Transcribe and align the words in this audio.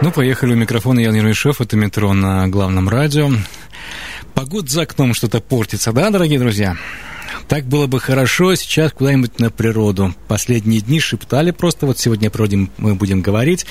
Ну, 0.00 0.12
поехали. 0.12 0.52
У 0.52 0.56
микрофона 0.56 1.00
Ян 1.00 1.14
Ермешев. 1.14 1.60
Это 1.60 1.76
метро 1.76 2.12
на 2.12 2.46
главном 2.46 2.88
радио. 2.88 3.30
Погода 4.32 4.70
за 4.70 4.82
окном 4.82 5.12
что-то 5.12 5.40
портится, 5.40 5.92
да, 5.92 6.10
дорогие 6.10 6.38
друзья? 6.38 6.76
Так 7.48 7.64
было 7.64 7.88
бы 7.88 7.98
хорошо 7.98 8.54
сейчас 8.54 8.92
куда-нибудь 8.92 9.40
на 9.40 9.50
природу. 9.50 10.14
Последние 10.28 10.80
дни 10.80 11.00
шептали 11.00 11.50
просто, 11.50 11.86
вот 11.86 11.98
сегодня 11.98 12.28
о 12.28 12.30
природе 12.30 12.68
мы 12.76 12.94
будем 12.94 13.22
говорить. 13.22 13.66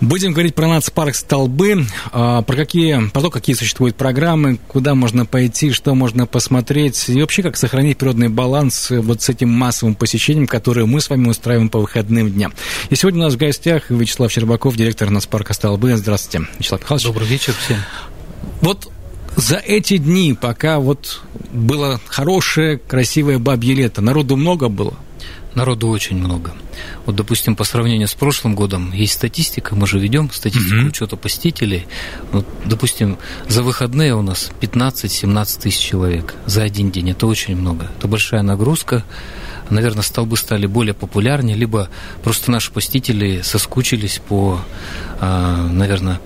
Будем 0.00 0.32
говорить 0.32 0.54
про 0.54 0.66
нацпарк 0.66 1.14
«Столбы», 1.14 1.86
а, 2.12 2.42
про, 2.42 2.56
какие, 2.56 3.08
про 3.10 3.22
то, 3.22 3.30
какие 3.30 3.54
существуют 3.54 3.96
программы, 3.96 4.58
куда 4.68 4.94
можно 4.94 5.24
пойти, 5.24 5.70
что 5.70 5.94
можно 5.94 6.26
посмотреть, 6.26 7.08
и 7.08 7.20
вообще, 7.20 7.42
как 7.42 7.56
сохранить 7.56 7.96
природный 7.96 8.28
баланс 8.28 8.90
вот 8.90 9.22
с 9.22 9.28
этим 9.28 9.50
массовым 9.50 9.94
посещением, 9.94 10.46
которое 10.46 10.84
мы 10.84 11.00
с 11.00 11.08
вами 11.08 11.28
устраиваем 11.28 11.68
по 11.68 11.78
выходным 11.78 12.30
дням. 12.30 12.52
И 12.90 12.96
сегодня 12.96 13.20
у 13.20 13.24
нас 13.24 13.34
в 13.34 13.38
гостях 13.38 13.90
Вячеслав 13.90 14.30
Щербаков, 14.30 14.76
директор 14.76 15.10
нацпарка 15.10 15.54
«Столбы». 15.54 15.96
Здравствуйте, 15.96 16.48
Вячеслав 16.58 16.80
Михайлович. 16.80 17.06
Добрый 17.06 17.28
вечер 17.28 17.54
всем. 17.64 17.78
Вот 18.60 18.90
за 19.36 19.56
эти 19.56 19.96
дни, 19.96 20.36
пока 20.38 20.80
вот 20.80 21.22
было 21.52 22.00
хорошее, 22.06 22.78
красивое 22.78 23.38
бабье 23.38 23.74
лето, 23.74 24.00
народу 24.00 24.36
много 24.36 24.68
было? 24.68 24.94
Народу 25.54 25.88
очень 25.88 26.16
много. 26.16 26.52
Вот, 27.06 27.14
допустим, 27.14 27.54
по 27.54 27.64
сравнению 27.64 28.08
с 28.08 28.14
прошлым 28.14 28.54
годом 28.56 28.92
есть 28.92 29.12
статистика, 29.12 29.76
мы 29.76 29.86
же 29.86 29.98
ведем 29.98 30.30
статистику 30.32 30.76
mm-hmm. 30.76 30.88
учета 30.88 31.16
посетителей. 31.16 31.86
Вот, 32.32 32.46
допустим, 32.64 33.18
за 33.48 33.62
выходные 33.62 34.16
у 34.16 34.22
нас 34.22 34.50
15-17 34.60 35.60
тысяч 35.60 35.78
человек 35.78 36.34
за 36.46 36.64
один 36.64 36.90
день. 36.90 37.10
Это 37.10 37.26
очень 37.26 37.56
много. 37.56 37.88
Это 37.96 38.08
большая 38.08 38.42
нагрузка. 38.42 39.04
Наверное, 39.70 40.02
столбы 40.02 40.36
стали 40.36 40.66
более 40.66 40.92
популярнее, 40.92 41.56
либо 41.56 41.88
просто 42.22 42.50
наши 42.50 42.70
посетители 42.70 43.40
соскучились 43.42 44.20
по, 44.28 44.60
а, 45.20 45.68
наверное, 45.68 46.20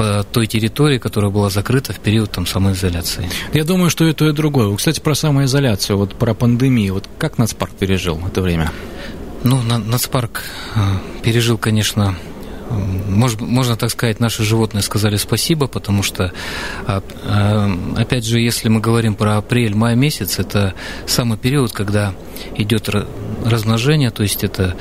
по 0.00 0.24
той 0.24 0.46
территории, 0.46 0.96
которая 0.96 1.30
была 1.30 1.50
закрыта 1.50 1.92
в 1.92 2.00
период 2.00 2.30
там, 2.30 2.46
самоизоляции. 2.46 3.28
Я 3.52 3.64
думаю, 3.64 3.90
что 3.90 4.08
и 4.08 4.14
то, 4.14 4.26
и 4.26 4.32
другое. 4.32 4.74
Кстати, 4.74 4.98
про 4.98 5.14
самоизоляцию, 5.14 5.98
вот 5.98 6.14
про 6.14 6.32
пандемию. 6.32 6.94
Вот 6.94 7.06
как 7.18 7.36
нацпарк 7.36 7.72
пережил 7.72 8.18
это 8.26 8.40
время? 8.40 8.72
Ну, 9.44 9.60
нацпарк 9.60 10.42
пережил, 11.22 11.58
конечно, 11.58 12.16
может, 12.70 13.42
можно 13.42 13.76
так 13.76 13.90
сказать, 13.90 14.20
наши 14.20 14.42
животные 14.42 14.80
сказали 14.80 15.16
спасибо, 15.16 15.66
потому 15.66 16.02
что, 16.02 16.32
а, 16.86 17.02
а, 17.24 17.70
опять 17.98 18.24
же, 18.24 18.40
если 18.40 18.70
мы 18.70 18.80
говорим 18.80 19.14
про 19.14 19.36
апрель-май 19.36 19.96
месяц, 19.96 20.38
это 20.38 20.72
самый 21.06 21.36
период, 21.36 21.72
когда 21.72 22.14
идет 22.56 22.88
размножение, 23.44 24.10
то 24.10 24.22
есть 24.22 24.44
это 24.44 24.76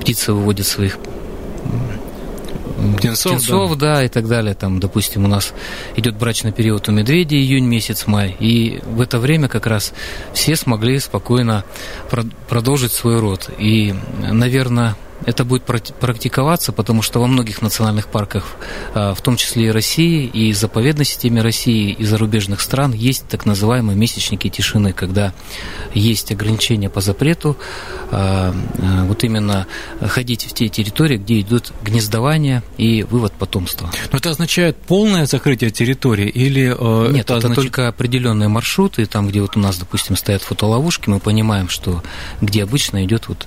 птица 0.00 0.32
выводит 0.32 0.66
своих 0.66 0.98
птенцов, 2.96 3.32
птенцов 3.32 3.76
да. 3.76 3.94
да, 3.94 4.04
и 4.04 4.08
так 4.08 4.28
далее. 4.28 4.54
Там, 4.54 4.80
допустим, 4.80 5.24
у 5.24 5.28
нас 5.28 5.52
идет 5.96 6.16
брачный 6.16 6.52
период 6.52 6.88
у 6.88 6.92
медведей, 6.92 7.38
июнь 7.38 7.66
месяц, 7.66 8.06
май. 8.06 8.36
И 8.38 8.80
в 8.84 9.00
это 9.00 9.18
время 9.18 9.48
как 9.48 9.66
раз 9.66 9.92
все 10.32 10.56
смогли 10.56 10.98
спокойно 10.98 11.64
продолжить 12.48 12.92
свой 12.92 13.18
род. 13.18 13.50
И, 13.58 13.94
наверное, 14.20 14.96
это 15.26 15.44
будет 15.44 15.64
практиковаться, 15.64 16.72
потому 16.72 17.02
что 17.02 17.20
во 17.20 17.26
многих 17.26 17.62
национальных 17.62 18.08
парках, 18.08 18.56
а, 18.94 19.14
в 19.14 19.20
том 19.20 19.36
числе 19.36 19.66
и 19.66 19.70
России, 19.70 20.26
и 20.26 20.52
заповедной 20.52 21.04
системе 21.04 21.42
России, 21.42 21.92
и 21.92 22.04
зарубежных 22.04 22.60
стран, 22.60 22.92
есть 22.92 23.26
так 23.28 23.44
называемые 23.46 23.96
месячники 23.96 24.48
тишины, 24.48 24.92
когда 24.92 25.32
есть 25.94 26.32
ограничения 26.32 26.88
по 26.88 27.00
запрету 27.00 27.56
а, 28.10 28.54
а, 28.78 29.04
вот 29.04 29.24
именно 29.24 29.66
ходить 30.00 30.44
в 30.44 30.54
те 30.54 30.68
территории, 30.68 31.18
где 31.18 31.40
идут 31.40 31.72
гнездование 31.82 32.62
и 32.76 33.02
вывод 33.02 33.32
потомства. 33.32 33.90
Но 34.12 34.18
это 34.18 34.30
означает 34.30 34.76
полное 34.76 35.26
закрытие 35.26 35.70
территории 35.70 36.28
или 36.28 36.74
э, 36.76 37.12
Нет, 37.12 37.24
это, 37.24 37.34
это 37.34 37.36
означает... 37.36 37.56
только 37.56 37.88
определенные 37.88 38.48
маршруты, 38.48 39.06
там, 39.06 39.28
где 39.28 39.40
вот 39.40 39.56
у 39.56 39.60
нас, 39.60 39.78
допустим, 39.78 40.16
стоят 40.16 40.42
фотоловушки, 40.42 41.08
мы 41.08 41.20
понимаем, 41.20 41.68
что 41.68 42.02
где 42.40 42.62
обычно 42.62 43.04
идет 43.04 43.28
вот 43.28 43.46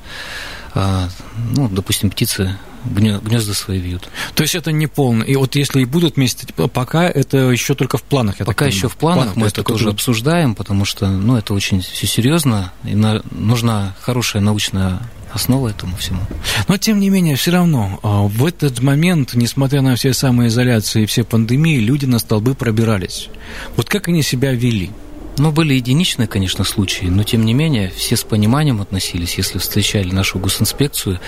ну, 0.73 1.69
допустим, 1.69 2.09
птицы 2.09 2.57
гнезда 2.85 3.53
свои 3.53 3.79
вьют. 3.79 4.09
То 4.33 4.43
есть 4.43 4.55
это 4.55 4.71
не 4.71 4.87
полно. 4.87 5.23
И 5.23 5.35
вот 5.35 5.55
если 5.55 5.81
и 5.81 5.85
будут 5.85 6.17
месяцы, 6.17 6.47
пока 6.47 7.07
это 7.07 7.37
еще 7.49 7.75
только 7.75 7.97
в 7.97 8.03
планах. 8.03 8.39
Я 8.39 8.45
пока 8.45 8.65
еще 8.65 8.89
в 8.89 8.97
планах, 8.97 9.33
планах 9.33 9.35
мы 9.35 9.47
это 9.47 9.63
тоже 9.63 9.85
будет... 9.85 9.95
обсуждаем, 9.95 10.55
потому 10.55 10.85
что 10.85 11.07
ну, 11.07 11.37
это 11.37 11.53
очень 11.53 11.81
все 11.81 12.07
серьезно, 12.07 12.73
и 12.83 12.95
на, 12.95 13.21
нужна 13.31 13.95
хорошая 14.01 14.41
научная 14.41 14.99
основа 15.31 15.69
этому 15.69 15.95
всему. 15.95 16.21
Но, 16.67 16.77
тем 16.77 16.99
не 16.99 17.09
менее, 17.09 17.35
все 17.35 17.51
равно 17.51 17.99
а, 18.03 18.23
в 18.23 18.45
этот 18.45 18.81
момент, 18.81 19.33
несмотря 19.33 19.81
на 19.81 19.95
все 19.95 20.13
самоизоляции 20.13 21.03
и 21.03 21.05
все 21.05 21.23
пандемии, 21.23 21.77
люди 21.77 22.05
на 22.05 22.19
столбы 22.19 22.53
пробирались. 22.53 23.29
Вот 23.77 23.87
как 23.87 24.07
они 24.07 24.23
себя 24.23 24.51
вели? 24.53 24.91
Ну, 25.37 25.51
были 25.51 25.73
единичные, 25.73 26.27
конечно, 26.27 26.63
случаи, 26.63 27.05
но 27.05 27.23
тем 27.23 27.45
не 27.45 27.53
менее 27.53 27.91
все 27.95 28.15
с 28.15 28.23
пониманием 28.23 28.81
относились. 28.81 29.37
Если 29.37 29.59
встречали 29.59 30.11
нашу 30.11 30.39
госинспекцию, 30.39 31.19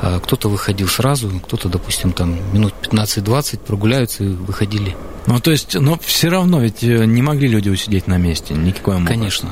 а, 0.00 0.20
кто-то 0.20 0.48
выходил 0.48 0.88
сразу, 0.88 1.30
кто-то, 1.40 1.68
допустим, 1.68 2.12
там 2.12 2.36
минут 2.52 2.74
15-20 2.82 3.60
прогуляются 3.60 4.24
и 4.24 4.28
выходили. 4.28 4.96
Ну, 5.26 5.40
то 5.40 5.50
есть, 5.50 5.74
но 5.74 5.98
все 6.02 6.28
равно 6.28 6.60
ведь 6.60 6.82
э, 6.82 7.04
не 7.06 7.22
могли 7.22 7.48
люди 7.48 7.68
усидеть 7.70 8.06
на 8.06 8.18
месте, 8.18 8.54
никакой 8.54 8.96
образом. 8.96 9.18
Конечно. 9.18 9.50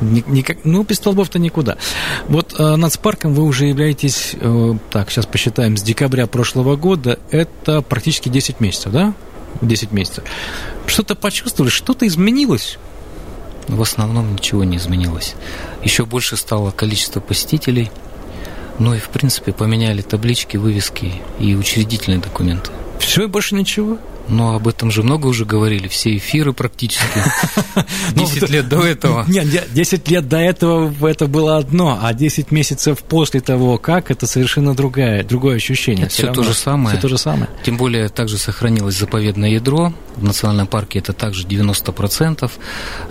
Никак, 0.00 0.58
ну, 0.64 0.82
без 0.82 0.96
столбов-то 0.96 1.38
никуда. 1.38 1.76
Вот 2.28 2.54
э, 2.58 2.76
нацпарком 2.76 3.34
вы 3.34 3.42
уже 3.42 3.66
являетесь, 3.66 4.34
э, 4.34 4.74
так, 4.90 5.10
сейчас 5.10 5.26
посчитаем, 5.26 5.76
с 5.76 5.82
декабря 5.82 6.26
прошлого 6.26 6.76
года, 6.76 7.18
это 7.30 7.82
практически 7.82 8.28
10 8.28 8.60
месяцев, 8.60 8.92
да? 8.92 9.14
10 9.60 9.92
месяцев. 9.92 10.24
Что-то 10.86 11.16
почувствовали, 11.16 11.70
что-то 11.70 12.06
изменилось? 12.06 12.78
В 13.68 13.80
основном 13.82 14.32
ничего 14.32 14.64
не 14.64 14.76
изменилось. 14.76 15.34
Еще 15.82 16.04
больше 16.04 16.36
стало 16.36 16.70
количество 16.70 17.20
посетителей, 17.20 17.90
ну 18.78 18.94
и, 18.94 18.98
в 18.98 19.08
принципе, 19.10 19.52
поменяли 19.52 20.02
таблички, 20.02 20.56
вывески 20.56 21.14
и 21.38 21.54
учредительные 21.54 22.20
документы. 22.20 22.70
Все 22.98 23.28
больше 23.28 23.54
ничего? 23.54 23.98
Но 24.30 24.54
об 24.54 24.68
этом 24.68 24.90
же 24.90 25.02
много 25.02 25.26
уже 25.26 25.44
говорили, 25.44 25.88
все 25.88 26.16
эфиры 26.16 26.52
практически. 26.52 27.04
10 28.14 28.42
ну, 28.42 28.46
лет 28.48 28.68
до 28.68 28.80
этого. 28.82 29.24
Нет, 29.28 29.72
10 29.72 30.08
лет 30.08 30.28
до 30.28 30.38
этого 30.38 31.08
это 31.08 31.26
было 31.26 31.56
одно, 31.56 31.98
а 32.00 32.14
10 32.14 32.50
месяцев 32.52 33.02
после 33.02 33.40
того, 33.40 33.76
как, 33.76 34.10
это 34.10 34.26
совершенно 34.26 34.74
другое, 34.74 35.24
другое 35.24 35.56
ощущение. 35.56 36.08
Все, 36.08 36.32
то 36.32 36.44
же 36.44 36.54
самое. 36.54 36.96
Все 36.96 37.02
то 37.02 37.08
же 37.08 37.18
самое. 37.18 37.48
Тем 37.64 37.76
более 37.76 38.08
также 38.08 38.38
сохранилось 38.38 38.96
заповедное 38.96 39.50
ядро. 39.50 39.92
В 40.16 40.22
национальном 40.22 40.66
парке 40.66 41.00
это 41.00 41.12
также 41.12 41.46
90%. 41.46 42.50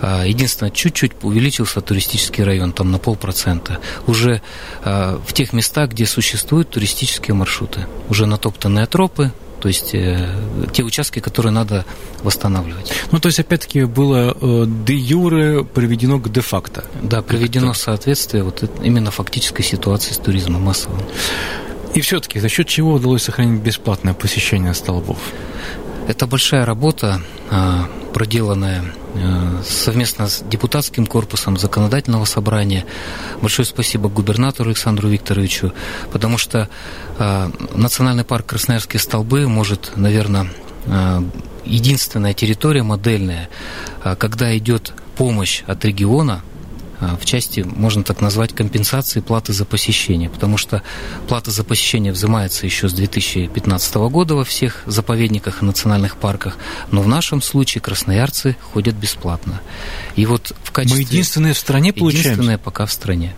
А, 0.00 0.24
единственное, 0.24 0.70
чуть-чуть 0.70 1.12
увеличился 1.22 1.80
туристический 1.80 2.44
район, 2.44 2.72
там 2.72 2.90
на 2.90 2.98
полпроцента. 2.98 3.78
Уже 4.06 4.40
а, 4.82 5.20
в 5.26 5.32
тех 5.32 5.52
местах, 5.52 5.90
где 5.90 6.06
существуют 6.06 6.70
туристические 6.70 7.34
маршруты. 7.34 7.86
Уже 8.08 8.26
натоптанные 8.26 8.86
тропы, 8.86 9.32
то 9.60 9.68
есть 9.68 9.94
э, 9.94 10.26
те 10.72 10.82
участки, 10.82 11.20
которые 11.20 11.52
надо 11.52 11.84
восстанавливать. 12.22 12.92
Ну, 13.12 13.20
то 13.20 13.28
есть, 13.28 13.40
опять-таки, 13.40 13.84
было 13.84 14.36
э, 14.40 14.64
де 14.86 14.94
юре 14.94 15.64
приведено 15.64 16.18
к 16.18 16.30
де-факто. 16.32 16.84
Да, 17.02 17.22
приведено 17.22 17.74
соответствие 17.74 18.42
вот 18.42 18.64
именно 18.82 19.10
фактической 19.10 19.62
ситуации 19.62 20.14
с 20.14 20.16
туризмом 20.16 20.62
массовым. 20.62 21.00
И 21.94 22.00
все-таки 22.00 22.40
за 22.40 22.48
счет 22.48 22.68
чего 22.68 22.94
удалось 22.94 23.22
сохранить 23.22 23.60
бесплатное 23.60 24.14
посещение 24.14 24.74
столбов? 24.74 25.18
Это 26.10 26.26
большая 26.26 26.66
работа, 26.66 27.22
а, 27.52 27.88
проделанная 28.12 28.82
э, 29.14 29.62
совместно 29.64 30.26
с 30.26 30.42
депутатским 30.42 31.06
корпусом 31.06 31.56
законодательного 31.56 32.24
собрания. 32.24 32.84
Большое 33.40 33.64
спасибо 33.64 34.08
губернатору 34.08 34.70
Александру 34.70 35.08
Викторовичу, 35.08 35.72
потому 36.10 36.36
что 36.36 36.68
а, 37.16 37.52
Национальный 37.74 38.24
парк 38.24 38.46
Красноярские 38.46 38.98
столбы 38.98 39.46
может, 39.46 39.92
наверное, 39.94 40.48
а, 40.88 41.22
единственная 41.64 42.34
территория 42.34 42.82
модельная, 42.82 43.48
когда 44.18 44.58
идет 44.58 44.92
помощь 45.16 45.62
от 45.68 45.84
региона 45.84 46.42
в 47.00 47.24
части, 47.24 47.60
можно 47.60 48.02
так 48.04 48.20
назвать, 48.20 48.54
компенсации 48.54 49.20
платы 49.20 49.52
за 49.52 49.64
посещение, 49.64 50.28
потому 50.28 50.56
что 50.56 50.82
плата 51.28 51.50
за 51.50 51.64
посещение 51.64 52.12
взимается 52.12 52.66
еще 52.66 52.88
с 52.88 52.92
2015 52.92 53.94
года 54.10 54.34
во 54.34 54.44
всех 54.44 54.82
заповедниках 54.86 55.62
и 55.62 55.64
национальных 55.64 56.16
парках, 56.16 56.58
но 56.90 57.02
в 57.02 57.08
нашем 57.08 57.42
случае 57.42 57.80
красноярцы 57.80 58.56
ходят 58.72 58.94
бесплатно. 58.94 59.60
И 60.16 60.26
вот 60.26 60.54
в 60.62 60.70
качестве... 60.72 61.04
Мы 61.04 61.08
единственные 61.08 61.54
в 61.54 61.58
стране 61.58 61.92
получаем? 61.92 62.24
Единственные 62.24 62.58
пока 62.58 62.86
в 62.86 62.92
стране. 62.92 63.34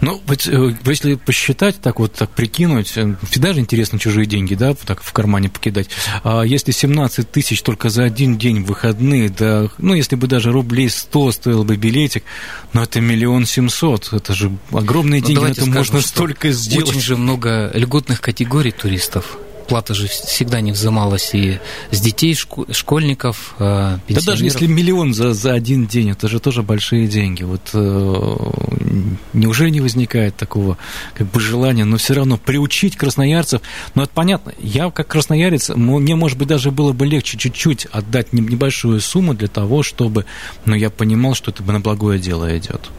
Ну, 0.00 0.20
э, 0.28 0.72
если 0.84 1.14
посчитать, 1.14 1.80
так 1.80 1.98
вот 1.98 2.12
так 2.14 2.30
прикинуть, 2.30 2.92
э, 2.96 3.14
всегда 3.28 3.52
же 3.52 3.60
интересно 3.60 3.98
чужие 3.98 4.26
деньги, 4.26 4.54
да, 4.54 4.74
так 4.74 5.02
в 5.02 5.12
кармане 5.12 5.48
покидать. 5.48 5.88
А 6.24 6.42
если 6.42 6.72
17 6.72 7.30
тысяч 7.30 7.62
только 7.62 7.90
за 7.90 8.04
один 8.04 8.38
день 8.38 8.62
выходные, 8.62 9.28
да, 9.28 9.68
ну, 9.78 9.94
если 9.94 10.16
бы 10.16 10.26
даже 10.26 10.52
рублей 10.52 10.88
100 10.88 11.32
стоил 11.32 11.64
бы 11.64 11.76
билетик, 11.76 12.24
но 12.72 12.82
это 12.82 13.00
миллион 13.00 13.46
семьсот, 13.46 14.12
это 14.12 14.34
же 14.34 14.50
огромные 14.72 15.20
ну, 15.20 15.26
деньги, 15.26 15.44
это 15.44 15.62
скажем, 15.62 15.74
можно 15.74 16.00
столько 16.00 16.50
сделать. 16.52 16.88
Очень 16.88 17.00
же 17.00 17.16
много 17.16 17.70
льготных 17.74 18.20
категорий 18.20 18.72
туристов 18.72 19.38
плата 19.70 19.94
же 19.94 20.08
всегда 20.08 20.60
не 20.60 20.72
взималась 20.72 21.30
и 21.32 21.60
с 21.92 22.00
детей, 22.00 22.34
школьников, 22.34 23.54
пенсионеров. 23.56 24.02
Да 24.08 24.20
даже 24.32 24.44
если 24.44 24.66
миллион 24.66 25.14
за, 25.14 25.32
за 25.32 25.52
один 25.52 25.86
день, 25.86 26.10
это 26.10 26.26
же 26.26 26.40
тоже 26.40 26.64
большие 26.64 27.06
деньги. 27.06 27.44
Вот 27.44 27.70
э, 27.72 28.36
неужели 29.32 29.70
не 29.70 29.80
возникает 29.80 30.34
такого 30.34 30.76
как 31.14 31.28
бы 31.28 31.38
желания, 31.38 31.84
но 31.84 31.98
все 31.98 32.14
равно 32.14 32.36
приучить 32.36 32.96
красноярцев? 32.96 33.62
Ну, 33.94 34.02
это 34.02 34.10
понятно. 34.12 34.52
Я 34.58 34.90
как 34.90 35.06
красноярец, 35.06 35.68
мне, 35.68 36.16
может 36.16 36.36
быть, 36.36 36.48
даже 36.48 36.72
было 36.72 36.92
бы 36.92 37.06
легче 37.06 37.38
чуть-чуть 37.38 37.86
отдать 37.92 38.32
небольшую 38.32 39.00
сумму 39.00 39.34
для 39.34 39.48
того, 39.48 39.84
чтобы, 39.84 40.24
ну, 40.64 40.74
я 40.74 40.90
понимал, 40.90 41.34
что 41.34 41.52
это 41.52 41.62
на 41.62 41.78
благое 41.78 42.18
дело 42.18 42.58
идет. 42.58 42.90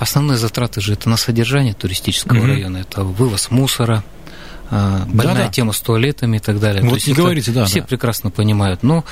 Основные 0.00 0.38
затраты 0.38 0.80
же 0.80 0.94
это 0.94 1.08
на 1.08 1.16
содержание 1.16 1.74
туристического 1.74 2.38
mm-hmm. 2.38 2.48
района, 2.48 2.76
это 2.78 3.04
вывоз 3.04 3.52
мусора, 3.52 4.02
больная 4.70 5.34
да, 5.34 5.46
да. 5.46 5.48
тема 5.48 5.72
с 5.72 5.80
туалетами 5.80 6.38
и 6.38 6.40
так 6.40 6.58
далее. 6.58 6.82
Вот 6.82 7.00
То 7.00 7.10
не 7.10 7.14
говорите, 7.14 7.52
да. 7.52 7.64
Все 7.64 7.80
да. 7.80 7.86
прекрасно 7.86 8.30
понимают. 8.30 8.82
Но, 8.82 9.04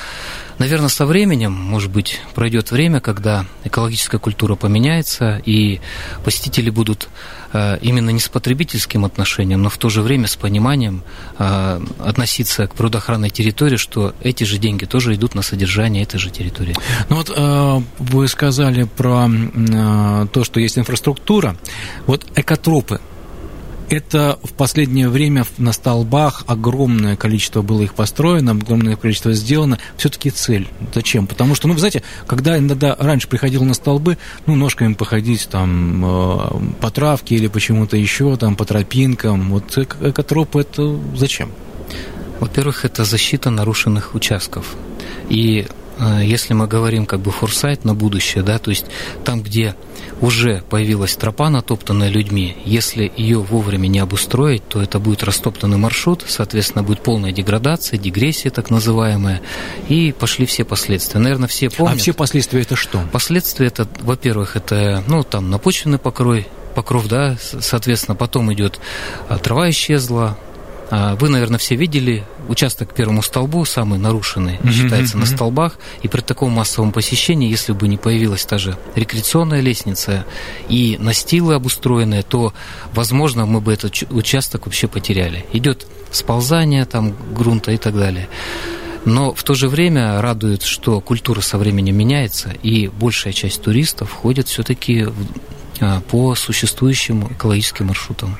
наверное, 0.58 0.88
со 0.88 1.06
временем, 1.06 1.52
может 1.52 1.90
быть, 1.90 2.20
пройдет 2.34 2.70
время, 2.70 3.00
когда 3.00 3.46
экологическая 3.64 4.18
культура 4.18 4.54
поменяется, 4.56 5.40
и 5.44 5.80
посетители 6.24 6.70
будут 6.70 7.08
а, 7.52 7.76
именно 7.76 8.10
не 8.10 8.18
с 8.18 8.28
потребительским 8.28 9.04
отношением, 9.04 9.62
но 9.62 9.70
в 9.70 9.78
то 9.78 9.88
же 9.88 10.02
время 10.02 10.26
с 10.26 10.34
пониманием 10.34 11.04
а, 11.38 11.80
относиться 12.00 12.66
к 12.66 12.74
природоохранной 12.74 13.30
территории, 13.30 13.76
что 13.76 14.12
эти 14.22 14.42
же 14.42 14.58
деньги 14.58 14.86
тоже 14.86 15.14
идут 15.14 15.36
на 15.36 15.42
содержание 15.42 16.02
этой 16.02 16.18
же 16.18 16.30
территории. 16.30 16.74
Ну 17.08 17.16
вот 17.16 17.84
вы 17.98 18.28
сказали 18.28 18.84
про 18.84 19.28
то, 20.32 20.44
что 20.44 20.58
есть 20.58 20.78
инфраструктура. 20.78 21.56
Вот 22.06 22.26
экотропы, 22.34 23.00
это 23.94 24.38
в 24.42 24.52
последнее 24.52 25.08
время 25.08 25.44
на 25.58 25.72
столбах 25.72 26.44
огромное 26.46 27.16
количество 27.16 27.62
было 27.62 27.82
их 27.82 27.94
построено, 27.94 28.52
огромное 28.52 28.96
количество 28.96 29.32
сделано. 29.32 29.78
Все-таки 29.96 30.30
цель. 30.30 30.68
Зачем? 30.94 31.26
Потому 31.26 31.54
что, 31.54 31.68
ну, 31.68 31.74
вы 31.74 31.80
знаете, 31.80 32.02
когда 32.26 32.58
иногда 32.58 32.96
раньше 32.98 33.28
приходил 33.28 33.64
на 33.64 33.74
столбы, 33.74 34.18
ну, 34.46 34.54
ножками 34.54 34.94
походить 34.94 35.48
там 35.50 36.04
э, 36.04 36.38
по 36.80 36.90
травке 36.90 37.36
или 37.36 37.46
почему-то 37.46 37.96
еще, 37.96 38.36
там, 38.36 38.56
по 38.56 38.64
тропинкам. 38.64 39.50
Вот 39.50 39.76
экотропы 39.78 40.60
это 40.60 40.98
зачем? 41.16 41.50
Во-первых, 42.40 42.84
это 42.84 43.04
защита 43.04 43.50
нарушенных 43.50 44.14
участков. 44.14 44.74
И 45.28 45.66
если 46.22 46.54
мы 46.54 46.66
говорим 46.66 47.06
как 47.06 47.20
бы 47.20 47.30
форсайт 47.30 47.84
на 47.84 47.94
будущее, 47.94 48.42
да, 48.42 48.58
то 48.58 48.70
есть 48.70 48.86
там, 49.24 49.42
где 49.42 49.74
уже 50.20 50.62
появилась 50.70 51.14
тропа, 51.16 51.50
натоптанная 51.50 52.08
людьми, 52.08 52.56
если 52.64 53.12
ее 53.16 53.38
вовремя 53.38 53.86
не 53.88 53.98
обустроить, 53.98 54.66
то 54.68 54.80
это 54.80 54.98
будет 54.98 55.22
растоптанный 55.22 55.76
маршрут, 55.76 56.24
соответственно, 56.26 56.82
будет 56.82 57.02
полная 57.02 57.32
деградация, 57.32 57.98
дегрессия 57.98 58.50
так 58.50 58.70
называемая, 58.70 59.40
и 59.88 60.12
пошли 60.12 60.46
все 60.46 60.64
последствия. 60.64 61.20
Наверное, 61.20 61.48
все 61.48 61.70
помнят. 61.70 61.96
А 61.96 61.98
все 61.98 62.12
последствия 62.12 62.62
это 62.62 62.76
что? 62.76 63.00
Последствия 63.12 63.66
это, 63.66 63.86
во-первых, 64.00 64.56
это, 64.56 65.02
ну, 65.06 65.22
там, 65.22 65.50
напочвенный 65.50 65.98
покрой, 65.98 66.46
покров, 66.74 67.06
да, 67.08 67.36
соответственно, 67.40 68.16
потом 68.16 68.52
идет 68.52 68.80
а, 69.28 69.38
трава 69.38 69.70
исчезла, 69.70 70.36
а, 70.90 71.16
вы, 71.16 71.28
наверное, 71.28 71.58
все 71.58 71.76
видели 71.76 72.24
участок 72.48 72.90
к 72.90 72.94
первому 72.94 73.22
столбу, 73.22 73.64
самый 73.64 73.98
нарушенный, 73.98 74.56
mm-hmm, 74.56 74.72
считается 74.72 75.16
mm-hmm. 75.16 75.20
на 75.20 75.26
столбах. 75.26 75.78
И 76.02 76.08
при 76.08 76.20
таком 76.20 76.52
массовом 76.52 76.92
посещении, 76.92 77.50
если 77.50 77.72
бы 77.72 77.88
не 77.88 77.96
появилась 77.96 78.44
та 78.44 78.58
же 78.58 78.76
рекреационная 78.94 79.60
лестница 79.60 80.24
и 80.68 80.96
настилы 80.98 81.54
обустроенные, 81.54 82.22
то, 82.22 82.52
возможно, 82.92 83.46
мы 83.46 83.60
бы 83.60 83.72
этот 83.72 83.94
участок 84.10 84.66
вообще 84.66 84.88
потеряли. 84.88 85.44
Идет 85.52 85.86
сползание 86.10 86.84
там 86.84 87.14
грунта 87.34 87.72
и 87.72 87.76
так 87.76 87.94
далее. 87.94 88.28
Но 89.04 89.34
в 89.34 89.42
то 89.42 89.54
же 89.54 89.68
время 89.68 90.20
радует, 90.22 90.62
что 90.62 91.00
культура 91.00 91.40
со 91.40 91.58
временем 91.58 91.96
меняется, 91.96 92.54
и 92.62 92.88
большая 92.88 93.32
часть 93.32 93.62
туристов 93.62 94.10
ходит 94.12 94.48
все-таки 94.48 95.06
а, 95.80 96.00
по 96.00 96.34
существующим 96.34 97.28
экологическим 97.32 97.86
маршрутам. 97.86 98.36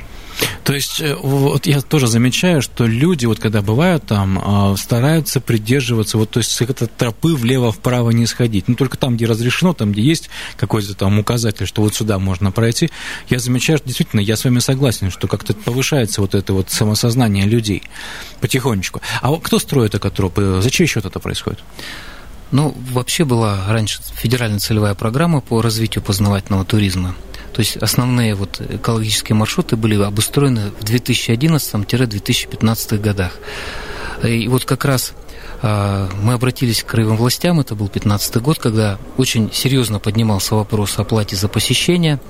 То 0.65 0.75
есть, 0.75 1.01
э, 1.01 1.15
вот 1.15 1.67
я 1.67 1.81
тоже 1.81 2.07
замечаю, 2.07 2.63
что 2.63 2.87
люди, 2.87 3.27
вот 3.27 3.39
когда 3.39 3.63
бывают 3.63 4.07
там, 4.07 4.41
а, 4.43 4.77
стараются 4.77 5.41
придерживаться, 5.41 6.19
вот, 6.19 6.31
то 6.31 6.39
есть, 6.39 6.51
с 6.51 6.61
этой 6.61 6.89
тропы 6.89 7.35
влево-вправо 7.35 8.11
не 8.11 8.27
сходить. 8.27 8.69
Ну, 8.69 8.75
только 8.75 8.97
там, 8.97 9.17
где 9.17 9.27
разрешено, 9.27 9.75
там, 9.75 9.93
где 9.93 10.03
есть 10.03 10.31
какой-то 10.57 10.95
там 10.95 11.19
указатель, 11.19 11.67
что 11.67 11.83
вот 11.83 11.95
сюда 11.95 12.19
можно 12.19 12.51
пройти, 12.51 12.91
я 13.29 13.39
замечаю, 13.39 13.79
что 13.79 13.87
действительно, 13.87 14.21
я 14.21 14.37
с 14.37 14.45
вами 14.45 14.59
согласен, 14.59 15.11
что 15.11 15.29
как-то 15.29 15.55
повышается 15.55 16.21
вот 16.21 16.35
это 16.35 16.53
вот 16.53 16.71
самосознание 16.71 17.45
людей 17.45 17.83
потихонечку. 18.41 19.01
А 19.21 19.35
кто 19.37 19.59
строит 19.59 19.95
экотропы? 19.95 20.61
За 20.63 20.71
чей 20.71 20.87
счет 20.87 21.05
это 21.05 21.21
происходит? 21.21 21.61
Ну, 22.51 22.75
вообще 22.93 23.25
была 23.25 23.65
раньше 23.69 24.01
федеральная 24.15 24.61
целевая 24.61 24.95
программа 24.95 25.41
по 25.41 25.61
развитию 25.61 26.05
познавательного 26.05 26.65
туризма. 26.65 27.17
То 27.55 27.61
есть 27.61 27.77
основные 27.77 28.35
вот 28.35 28.61
экологические 28.61 29.37
маршруты 29.37 29.77
были 29.77 29.95
обустроены 30.03 30.73
в 30.81 30.85
2011-2015 30.85 32.99
годах. 32.99 33.33
И 34.25 34.49
вот 34.49 34.65
как 34.65 34.85
раз 34.85 35.13
а, 35.63 36.09
мы 36.21 36.33
обратились 36.35 36.83
к 36.83 36.87
краевым 36.87 37.17
властям, 37.17 37.61
это 37.61 37.75
был 37.75 37.87
2015 37.87 38.37
год, 38.43 38.59
когда 38.59 38.99
очень 39.17 39.51
серьезно 39.53 40.01
поднимался 40.01 40.57
вопрос 40.57 40.99
о 40.99 41.05
плате 41.05 41.37
за 41.37 41.49
посещение. 41.49 42.21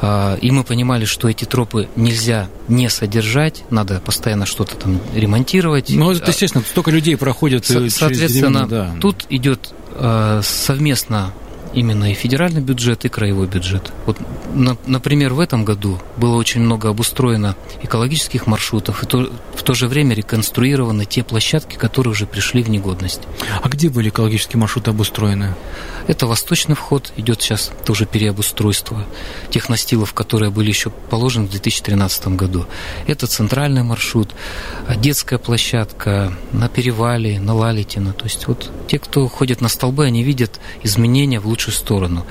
А, 0.00 0.36
и 0.40 0.50
мы 0.50 0.64
понимали, 0.64 1.04
что 1.04 1.28
эти 1.28 1.44
тропы 1.44 1.88
нельзя 1.96 2.48
не 2.68 2.88
содержать, 2.88 3.64
надо 3.70 4.00
постоянно 4.00 4.46
что-то 4.46 4.76
там 4.76 5.00
ремонтировать. 5.14 5.90
Ну, 5.90 6.12
это 6.12 6.30
естественно, 6.30 6.64
столько 6.68 6.90
людей 6.90 7.16
проходят 7.16 7.64
Со- 7.66 7.88
Соответственно, 7.90 8.66
деревню, 8.66 8.68
да. 8.68 8.94
тут 9.00 9.26
идет 9.30 9.72
а, 9.96 10.40
совместно 10.42 11.32
именно 11.74 12.10
и 12.10 12.14
федеральный 12.14 12.60
бюджет, 12.60 13.04
и 13.04 13.08
краевой 13.08 13.46
бюджет. 13.46 13.92
Вот, 14.06 14.16
на, 14.54 14.76
например, 14.86 15.34
в 15.34 15.40
этом 15.40 15.64
году 15.64 15.98
было 16.16 16.36
очень 16.36 16.60
много 16.60 16.88
обустроено 16.88 17.56
экологических 17.82 18.46
маршрутов, 18.46 19.02
и 19.02 19.06
то, 19.06 19.30
в 19.54 19.62
то 19.62 19.74
же 19.74 19.88
время 19.88 20.14
реконструированы 20.14 21.04
те 21.04 21.22
площадки, 21.24 21.76
которые 21.76 22.12
уже 22.12 22.26
пришли 22.26 22.62
в 22.62 22.70
негодность. 22.70 23.22
А 23.62 23.68
где 23.68 23.88
были 23.88 24.08
экологические 24.08 24.60
маршруты 24.60 24.90
обустроены? 24.90 25.54
Это 26.06 26.26
восточный 26.26 26.74
вход, 26.74 27.12
идет 27.16 27.40
сейчас 27.40 27.70
тоже 27.84 28.04
переобустройство 28.04 29.06
тех 29.50 29.68
настилов, 29.68 30.12
которые 30.12 30.50
были 30.50 30.68
еще 30.68 30.90
положены 30.90 31.46
в 31.46 31.50
2013 31.50 32.28
году. 32.28 32.66
Это 33.06 33.26
центральный 33.26 33.82
маршрут, 33.82 34.34
детская 34.96 35.38
площадка 35.38 36.34
на 36.52 36.68
Перевале, 36.68 37.40
на 37.40 37.54
Лалитино. 37.54 38.12
То 38.12 38.24
есть 38.24 38.46
вот 38.48 38.70
те, 38.86 38.98
кто 38.98 39.26
ходит 39.28 39.60
на 39.60 39.68
столбы, 39.68 40.04
они 40.04 40.22
видят 40.22 40.60
изменения 40.82 41.40
в 41.40 41.46
лучшую 41.46 41.74
сторону. 41.74 42.26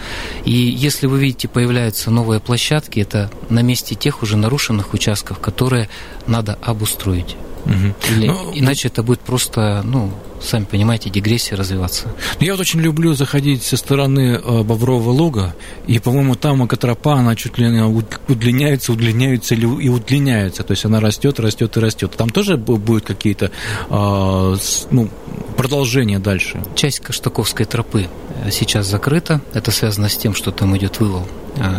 И 0.45 0.53
если 0.53 1.07
вы 1.07 1.19
видите, 1.19 1.47
появляются 1.47 2.11
новые 2.11 2.39
площадки, 2.39 2.99
это 2.99 3.31
на 3.49 3.61
месте 3.61 3.95
тех 3.95 4.21
уже 4.21 4.37
нарушенных 4.37 4.93
участков, 4.93 5.39
которые 5.39 5.89
надо 6.27 6.59
обустроить. 6.61 7.35
Угу. 7.65 8.15
Или, 8.15 8.27
ну, 8.27 8.51
иначе 8.53 8.89
это 8.89 9.03
будет 9.03 9.21
просто, 9.21 9.81
ну, 9.83 10.11
сами 10.41 10.65
понимаете, 10.65 11.09
дегрессия 11.09 11.57
развиваться. 11.57 12.07
Ну, 12.39 12.45
я 12.45 12.53
вот 12.53 12.61
очень 12.61 12.81
люблю 12.81 13.13
заходить 13.13 13.63
со 13.63 13.77
стороны 13.77 14.41
э, 14.43 14.63
Бобрового 14.63 15.11
луга, 15.11 15.55
и, 15.87 15.99
по-моему, 15.99 16.35
там 16.35 16.65
экотропа, 16.65 17.15
она 17.15 17.35
чуть 17.35 17.57
ли 17.57 17.69
не 17.69 17.81
удлиняется, 17.81 18.91
удлиняется 18.91 19.55
и 19.55 19.89
удлиняется, 19.89 20.63
то 20.63 20.71
есть 20.71 20.85
она 20.85 20.99
растет, 20.99 21.39
растет 21.39 21.77
и 21.77 21.79
растет. 21.79 22.13
Там 22.17 22.29
тоже 22.29 22.57
будут 22.57 23.05
какие-то 23.05 23.51
э, 23.89 24.55
ну, 24.91 25.09
продолжения 25.55 26.19
дальше? 26.19 26.61
Часть 26.75 26.99
Каштаковской 26.99 27.65
тропы 27.65 28.07
э, 28.43 28.51
сейчас 28.51 28.87
закрыта. 28.87 29.41
Это 29.53 29.71
связано 29.71 30.09
с 30.09 30.17
тем, 30.17 30.35
что 30.35 30.51
там 30.51 30.75
идет 30.77 30.99
вывал 30.99 31.27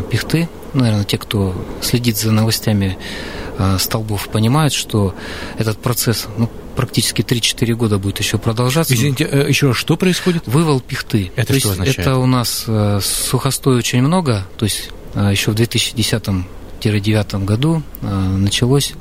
пихты. 0.08 0.48
Наверное, 0.72 1.04
те, 1.04 1.18
кто 1.18 1.52
следит 1.82 2.16
за 2.16 2.30
новостями 2.30 2.96
столбов, 3.78 4.28
понимают, 4.28 4.72
что 4.72 5.14
этот 5.58 5.78
процесс 5.78 6.26
ну, 6.36 6.50
практически 6.74 7.22
3-4 7.22 7.74
года 7.74 7.98
будет 7.98 8.18
еще 8.18 8.38
продолжаться. 8.38 8.94
Извините, 8.94 9.24
э, 9.24 9.48
еще 9.48 9.72
что 9.72 9.96
происходит? 9.96 10.46
Вывал 10.46 10.80
пихты. 10.80 11.32
Это 11.36 11.52
то 11.52 11.58
что 11.58 11.68
есть 11.68 11.80
означает? 11.80 11.98
Это 11.98 12.16
у 12.16 12.26
нас 12.26 12.64
э, 12.66 13.00
сухостой 13.02 13.76
очень 13.76 14.02
много, 14.02 14.46
то 14.56 14.64
есть 14.64 14.90
э, 15.14 15.30
еще 15.30 15.52
в 15.52 15.54
2010-2009 15.54 17.44
году 17.44 17.82
началось 18.02 18.94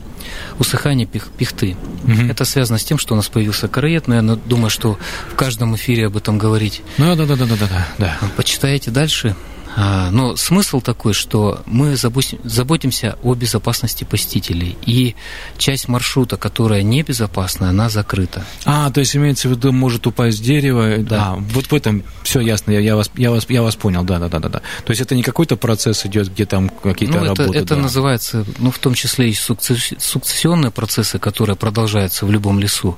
усыхание 0.57 1.05
пих, 1.05 1.27
пихты. 1.38 1.75
Угу. 2.03 2.29
Это 2.29 2.45
связано 2.45 2.79
с 2.79 2.83
тем, 2.83 2.98
что 2.98 3.13
у 3.13 3.17
нас 3.17 3.27
появился 3.27 3.67
короед, 3.67 4.07
но 4.07 4.15
я 4.15 4.22
думаю, 4.22 4.69
что 4.69 4.98
в 5.31 5.36
каждом 5.36 5.75
эфире 5.75 6.07
об 6.07 6.15
этом 6.15 6.38
говорить. 6.38 6.81
Ну 6.98 7.13
да, 7.15 7.25
да, 7.25 7.36
да, 7.36 7.45
да, 7.45 7.55
да, 7.57 7.88
да. 7.98 8.17
Почитайте 8.38 8.89
дальше. 8.89 9.36
А, 9.75 10.10
но 10.12 10.36
смысл 10.36 10.82
такой, 10.82 11.13
что 11.13 11.62
мы 11.65 11.96
заботимся 11.96 13.18
о 13.24 13.34
безопасности 13.34 14.03
посетителей, 14.03 14.77
и 14.86 15.15
часть 15.58 15.88
маршрута, 15.88 16.38
которая 16.38 16.84
небезопасна, 16.84 17.70
она 17.70 17.89
закрыта. 17.89 18.46
А, 18.65 18.92
то 18.92 19.00
есть 19.00 19.15
имеется 19.15 19.48
в 19.48 19.51
виду, 19.51 19.72
может 19.72 20.06
упасть 20.08 20.44
дерево. 20.44 20.98
Да. 21.00 21.34
А, 21.34 21.36
вот 21.36 21.65
в 21.65 21.74
этом 21.74 22.03
все 22.24 22.39
ясно, 22.39 22.72
я, 22.72 22.80
я, 22.80 22.96
вас, 22.96 23.10
я, 23.15 23.32
вас, 23.32 23.46
я 23.50 23.62
вас 23.62 23.75
понял, 23.75 24.03
да, 24.03 24.20
да, 24.20 24.30
да, 24.30 24.39
да, 24.39 24.50
да. 24.50 24.62
То 24.86 24.92
есть 24.92 25.01
это 25.01 25.15
не 25.15 25.24
какой-то 25.24 25.58
процесс 25.58 26.06
идет, 26.06 26.30
где 26.32 26.46
там 26.46 26.70
какие-то 26.70 27.18
ну, 27.18 27.25
работы. 27.25 27.44
Это, 27.44 27.60
это 27.60 27.75
да. 27.75 27.82
называется, 27.82 28.46
ну, 28.60 28.72
в 28.72 28.80
том 28.80 28.94
числе 28.94 29.30
и 29.30 29.34
сукцессионные 29.34 30.72
процессы, 30.72 31.20
которые 31.20 31.56
продолжаются 31.56 32.25
в 32.25 32.32
любом 32.32 32.60
лесу. 32.60 32.98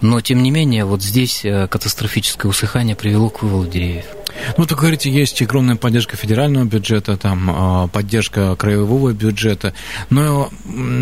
Но, 0.00 0.20
тем 0.20 0.42
не 0.42 0.50
менее, 0.50 0.84
вот 0.84 1.02
здесь 1.02 1.44
э, 1.44 1.68
катастрофическое 1.68 2.50
усыхание 2.50 2.96
привело 2.96 3.30
к 3.30 3.42
вывалу 3.42 3.66
деревьев. 3.66 4.06
Ну, 4.56 4.66
так 4.66 4.78
говорите, 4.78 5.10
есть 5.10 5.40
огромная 5.42 5.76
поддержка 5.76 6.15
федерального 6.16 6.64
бюджета, 6.64 7.16
там 7.16 7.50
а, 7.50 7.86
поддержка 7.88 8.56
краевого 8.56 9.12
бюджета. 9.12 9.72
Но, 10.10 10.50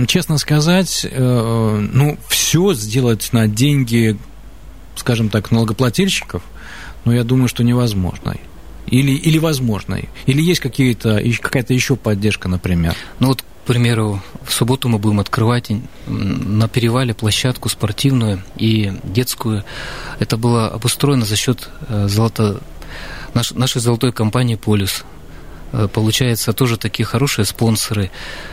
честно 0.06 0.38
сказать, 0.38 1.06
э, 1.10 1.88
ну, 1.92 2.18
все 2.28 2.74
сделать 2.74 3.30
на 3.32 3.48
деньги, 3.48 4.16
скажем 4.96 5.28
так, 5.28 5.50
налогоплательщиков, 5.50 6.42
ну, 7.04 7.12
я 7.12 7.24
думаю, 7.24 7.48
что 7.48 7.64
невозможно. 7.64 8.36
Или, 8.86 9.12
или 9.12 9.38
возможно. 9.38 9.98
Или 10.26 10.42
есть 10.42 10.60
какие-то, 10.60 11.22
какая-то 11.40 11.72
еще 11.72 11.96
поддержка, 11.96 12.48
например? 12.48 12.94
Ну, 13.18 13.28
вот, 13.28 13.42
к 13.42 13.66
примеру, 13.66 14.22
в 14.42 14.52
субботу 14.52 14.88
мы 14.90 14.98
будем 14.98 15.20
открывать 15.20 15.70
на 16.06 16.68
перевале 16.68 17.14
площадку 17.14 17.70
спортивную 17.70 18.42
и 18.56 18.92
детскую. 19.04 19.64
Это 20.18 20.36
было 20.36 20.68
обустроено 20.68 21.24
за 21.24 21.36
счет 21.36 21.70
э, 21.88 22.08
золото 22.08 22.60
наш, 23.34 23.52
нашей 23.52 23.80
золотой 23.80 24.12
компании 24.12 24.56
«Полюс». 24.56 25.04
Э, 25.74 25.88
получается, 25.92 26.52
тоже 26.52 26.76
такие 26.76 27.04
хорошие 27.04 27.44
спонсоры, 27.44 28.10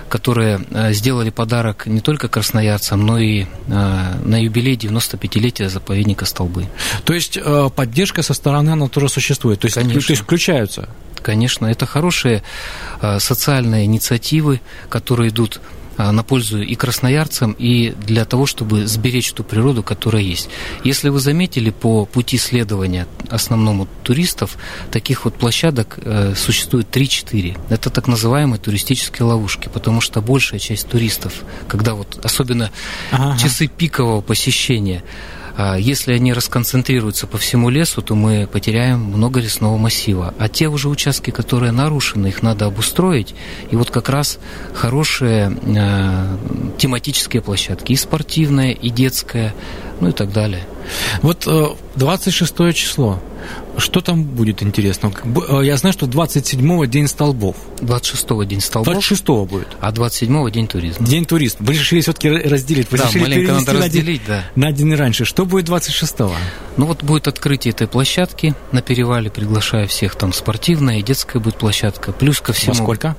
которые 0.10 0.60
э, 0.72 0.94
сделали 0.94 1.30
подарок 1.30 1.86
не 1.86 2.02
только 2.02 2.28
красноярцам, 2.28 3.06
но 3.06 3.20
и 3.20 3.44
э, 3.44 3.46
на 3.68 4.42
юбилей 4.42 4.76
95-летия 4.76 5.70
заповедника 5.70 6.26
Столбы. 6.26 6.66
То 7.04 7.14
есть 7.14 7.38
поддержка 7.76 8.24
со 8.24 8.34
стороны, 8.34 8.72
она 8.72 8.88
тоже 8.88 9.10
существует? 9.10 9.60
То 9.60 9.68
есть, 9.68 9.76
Конечно. 9.76 10.02
то 10.02 10.12
есть 10.12 10.24
включаются? 10.24 10.90
Конечно, 11.22 11.68
это 11.68 11.86
хорошие 11.86 12.42
социальные 13.20 13.86
инициативы, 13.86 14.60
которые 14.90 15.30
идут 15.30 15.62
на 15.98 16.24
пользу 16.24 16.62
и 16.62 16.76
красноярцам, 16.76 17.56
и 17.58 17.94
для 18.06 18.26
того, 18.26 18.46
чтобы 18.46 18.88
сберечь 18.88 19.32
ту 19.34 19.44
природу, 19.44 19.84
которая 19.84 20.22
есть. 20.22 20.50
Если 20.84 21.10
вы 21.10 21.20
заметили, 21.20 21.70
по 21.70 22.06
пути 22.06 22.38
следования 22.38 23.08
основному 23.30 23.88
туристов, 24.04 24.58
таких 24.92 25.26
вот 25.26 25.36
площадок 25.36 26.00
э, 26.02 26.34
существует 26.36 26.96
3-4. 26.96 27.58
Это 27.70 27.90
так 27.90 28.08
называемые 28.08 28.60
туристические 28.60 29.26
ловушки, 29.26 29.70
потому 29.74 30.02
что 30.02 30.22
большая 30.22 30.60
часть 30.60 30.88
туристов, 30.88 31.44
когда 31.68 31.94
вот 31.94 32.20
особенно 32.24 32.72
ага. 33.12 33.38
часы 33.38 33.68
пикового 33.68 34.22
посещения, 34.22 35.04
а 35.04 35.41
если 35.78 36.14
они 36.14 36.34
расконцентрируются 36.34 37.28
по 37.28 37.38
всему 37.38 37.70
лесу, 37.70 38.02
то 38.02 38.16
мы 38.16 38.48
потеряем 38.48 39.00
много 39.00 39.40
лесного 39.40 39.78
массива. 39.78 40.34
А 40.38 40.50
те 40.50 40.68
уже 40.68 40.90
участки, 40.90 41.32
которые 41.32 41.72
нарушены, 41.72 42.28
их 42.28 42.42
надо 42.42 42.66
обустроить. 42.66 43.36
И 43.70 43.76
вот 43.76 43.92
как 43.92 44.10
раз 44.10 44.40
хорошие 44.74 45.52
э, 45.52 46.38
тематические 46.78 47.42
площадки, 47.42 47.94
и 47.94 47.96
спортивная, 47.96 48.72
и 48.72 48.90
детская, 48.90 49.54
ну 50.00 50.10
и 50.10 50.14
так 50.14 50.32
далее. 50.32 50.66
Вот 51.22 51.48
26 51.96 52.60
э, 52.60 52.74
число. 52.74 53.20
Что 53.78 54.02
там 54.02 54.24
будет 54.24 54.62
интересно? 54.64 55.12
Э, 55.50 55.62
я 55.64 55.78
знаю, 55.78 55.94
что 55.94 56.06
27-го 56.06 56.86
день 56.86 57.08
столбов. 57.08 57.56
26-го 57.80 58.44
день 58.44 58.62
столбов. 58.62 58.98
26-го 58.98 59.46
будет. 59.46 59.68
А 59.80 59.92
27-го 59.92 60.50
день 60.50 60.68
туризма. 60.68 61.06
День 61.06 61.26
туризма. 61.26 61.66
Вы 61.66 61.74
решили 61.74 62.02
все-таки 62.02 62.30
разделить. 62.30 62.92
Вы 62.92 62.98
да, 62.98 63.10
маленько 63.16 63.54
надо 63.54 63.74
разделить, 63.74 64.28
на 64.28 64.36
да. 64.36 64.44
На 64.56 64.72
день 64.72 64.94
раньше. 64.94 65.26
Что 65.26 65.46
будет 65.46 65.70
26-го? 65.70 66.34
Ну 66.78 66.86
вот 66.86 67.04
будет 67.04 67.28
открытие 67.28 67.74
этой 67.74 67.88
площадки 67.88 68.56
на 68.72 68.82
перевале. 68.82 69.30
Приглашаю 69.30 69.88
всех. 69.88 70.16
Там 70.16 70.34
спортивная 70.34 71.00
и 71.00 71.02
детская 71.02 71.40
будет 71.40 71.56
площадка. 71.56 72.12
Плюс 72.12 72.42
ко 72.42 72.54
всему... 72.54 72.74
Во 72.74 72.84
сколько? 72.84 73.16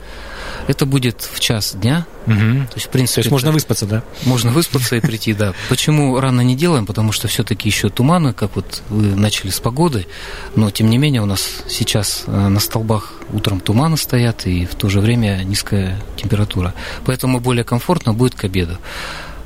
Это 0.69 0.87
будет 0.87 1.29
в 1.33 1.41
час 1.41 1.75
дня. 1.75 2.07
Угу. 2.27 2.35
То 2.35 2.75
есть, 2.75 2.87
в 2.87 2.89
принципе, 2.89 3.15
То 3.17 3.21
есть 3.21 3.31
можно 3.31 3.53
выспаться, 3.53 3.87
да? 3.87 4.03
Можно 4.25 4.53
выспаться 4.53 4.97
и 4.97 5.01
прийти, 5.01 5.35
да. 5.35 5.55
Почему 5.69 6.19
рано 6.21 6.41
не 6.41 6.55
делаем? 6.55 6.87
Потому 6.87 7.13
что 7.13 7.29
все-таки 7.29 7.69
еще 7.69 7.89
туманы, 7.89 8.33
как 8.33 8.57
вот 8.57 8.83
вы 8.89 9.17
начали 9.17 9.51
с 9.51 9.61
погоды. 9.61 10.07
Но, 10.55 10.71
тем 10.71 10.89
не 10.91 10.99
менее, 10.99 11.23
у 11.23 11.27
нас 11.27 11.63
сейчас 11.69 12.25
э, 12.27 12.49
на 12.49 12.61
столбах 12.61 13.15
утром 13.33 13.61
туманы 13.61 13.97
стоят, 13.97 14.47
и 14.47 14.67
в 14.67 14.75
то 14.75 14.89
же 14.89 15.01
время 15.01 15.43
низкая 15.45 16.01
температура. 16.17 16.75
Поэтому 17.05 17.41
более 17.41 17.65
комфортно 17.65 18.15
будет 18.15 18.35
к 18.35 18.45
обеду. 18.45 18.79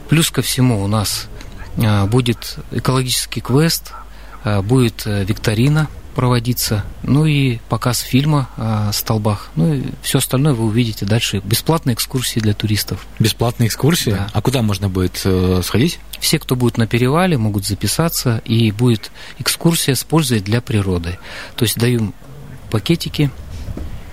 Плюс 0.08 0.30
ко 0.30 0.42
всему 0.42 0.82
у 0.82 0.86
нас 0.86 1.28
э, 1.76 2.04
будет 2.06 2.58
экологический 2.72 3.40
квест, 3.40 3.92
э, 4.44 4.60
будет 4.60 5.06
викторина 5.06 5.88
проводиться, 6.16 6.82
ну 7.02 7.26
и 7.26 7.58
показ 7.68 8.00
фильма 8.00 8.48
о 8.56 8.90
столбах. 8.92 9.50
Ну 9.54 9.74
и 9.74 9.82
все 10.00 10.16
остальное 10.18 10.54
вы 10.54 10.64
увидите 10.64 11.04
дальше. 11.04 11.42
Бесплатные 11.44 11.92
экскурсии 11.92 12.40
для 12.40 12.54
туристов. 12.54 13.06
Бесплатные 13.18 13.68
экскурсии? 13.68 14.12
Да. 14.12 14.30
А 14.32 14.40
куда 14.40 14.62
можно 14.62 14.88
будет 14.88 15.20
э, 15.24 15.60
сходить? 15.62 15.98
Все, 16.18 16.38
кто 16.38 16.56
будет 16.56 16.78
на 16.78 16.86
перевале, 16.86 17.36
могут 17.36 17.66
записаться, 17.66 18.40
и 18.46 18.72
будет 18.72 19.10
экскурсия 19.38 19.94
с 19.94 20.04
пользой 20.04 20.40
для 20.40 20.62
природы. 20.62 21.18
То 21.54 21.64
есть 21.64 21.76
даю 21.76 22.14
пакетики, 22.70 23.30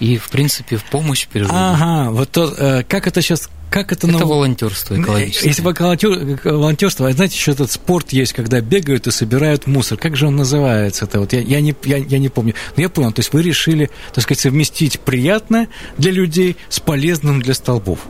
и, 0.01 0.17
в 0.17 0.29
принципе, 0.29 0.75
в 0.75 0.83
помощь 0.83 1.25
природе. 1.27 1.53
Ага, 1.55 2.11
вот 2.11 2.29
то, 2.29 2.53
э, 2.57 2.83
как 2.83 3.07
это 3.07 3.21
сейчас 3.21 3.49
как 3.73 3.91
это... 3.91 4.07
Это 4.07 4.27
волонтерство 4.27 5.01
экологическое. 5.01 5.49
Если 5.49 5.63
волонтер, 5.63 6.39
волонтерство, 6.43 7.07
а 7.07 7.11
знаете, 7.11 7.35
еще 7.35 7.53
этот 7.53 7.71
спорт 7.71 8.13
есть, 8.13 8.31
когда 8.31 8.61
бегают 8.61 9.07
и 9.07 9.11
собирают 9.11 9.65
мусор. 9.65 9.97
Как 9.97 10.15
же 10.15 10.27
он 10.27 10.35
называется? 10.35 11.05
Это 11.05 11.19
вот 11.19 11.33
я, 11.33 11.39
я, 11.39 11.59
не, 11.59 11.75
я, 11.83 11.97
я 11.97 12.19
не 12.19 12.29
помню. 12.29 12.53
Но 12.75 12.83
я 12.83 12.89
понял, 12.89 13.11
то 13.11 13.21
есть 13.21 13.33
вы 13.33 13.41
решили, 13.41 13.89
так 14.13 14.23
сказать, 14.23 14.41
совместить 14.41 14.99
приятное 14.99 15.69
для 15.97 16.11
людей 16.11 16.55
с 16.69 16.79
полезным 16.79 17.41
для 17.41 17.55
столбов. 17.55 18.01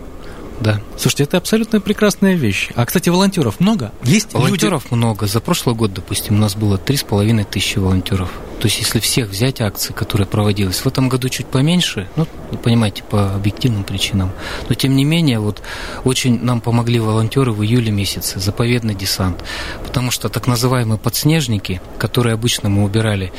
Да. 0.64 0.80
Слушайте, 0.98 1.24
это 1.26 1.38
абсолютно 1.38 1.82
прекрасная 1.82 2.36
вещь. 2.36 2.70
А, 2.76 2.86
кстати, 2.86 3.10
волонтеров 3.10 3.60
много? 3.60 3.92
Есть 4.04 4.34
волонтеров 4.34 4.86
люди... 4.86 4.94
много. 4.96 5.28
За 5.28 5.42
прошлый 5.42 5.76
год, 5.76 5.94
допустим, 5.94 6.36
у 6.36 6.38
нас 6.38 6.56
было 6.56 6.78
три 6.78 6.96
с 6.96 7.04
половиной 7.04 7.44
тысячи 7.44 7.80
волонтеров. 7.80 8.30
То 8.62 8.68
есть, 8.68 8.80
если 8.80 9.00
всех 9.00 9.30
взять 9.30 9.60
акции, 9.60 9.92
которые 9.92 10.26
проводились, 10.26 10.78
в 10.78 10.88
этом 10.88 11.10
году 11.10 11.28
чуть 11.28 11.48
поменьше, 11.48 12.08
ну, 12.16 12.28
вы 12.50 12.58
понимаете, 12.58 13.04
по 13.04 13.36
объективным 13.36 13.84
причинам. 13.84 14.32
Но, 14.70 14.76
тем 14.76 14.96
не 14.96 15.04
менее, 15.04 15.40
вот 15.40 15.62
очень 16.06 16.42
нам 16.42 16.62
помогли 16.62 16.98
волонтеры 16.98 17.52
в 17.52 17.62
июле 17.62 17.92
месяце, 17.92 18.40
заповедный 18.40 18.96
десант. 18.96 19.44
Потому 19.86 20.12
что 20.12 20.30
так 20.30 20.48
называемые 20.48 20.98
подснежники, 20.98 21.82
которые 21.98 22.36
обычно 22.36 22.70
мы 22.70 22.86
убирали, 22.86 23.34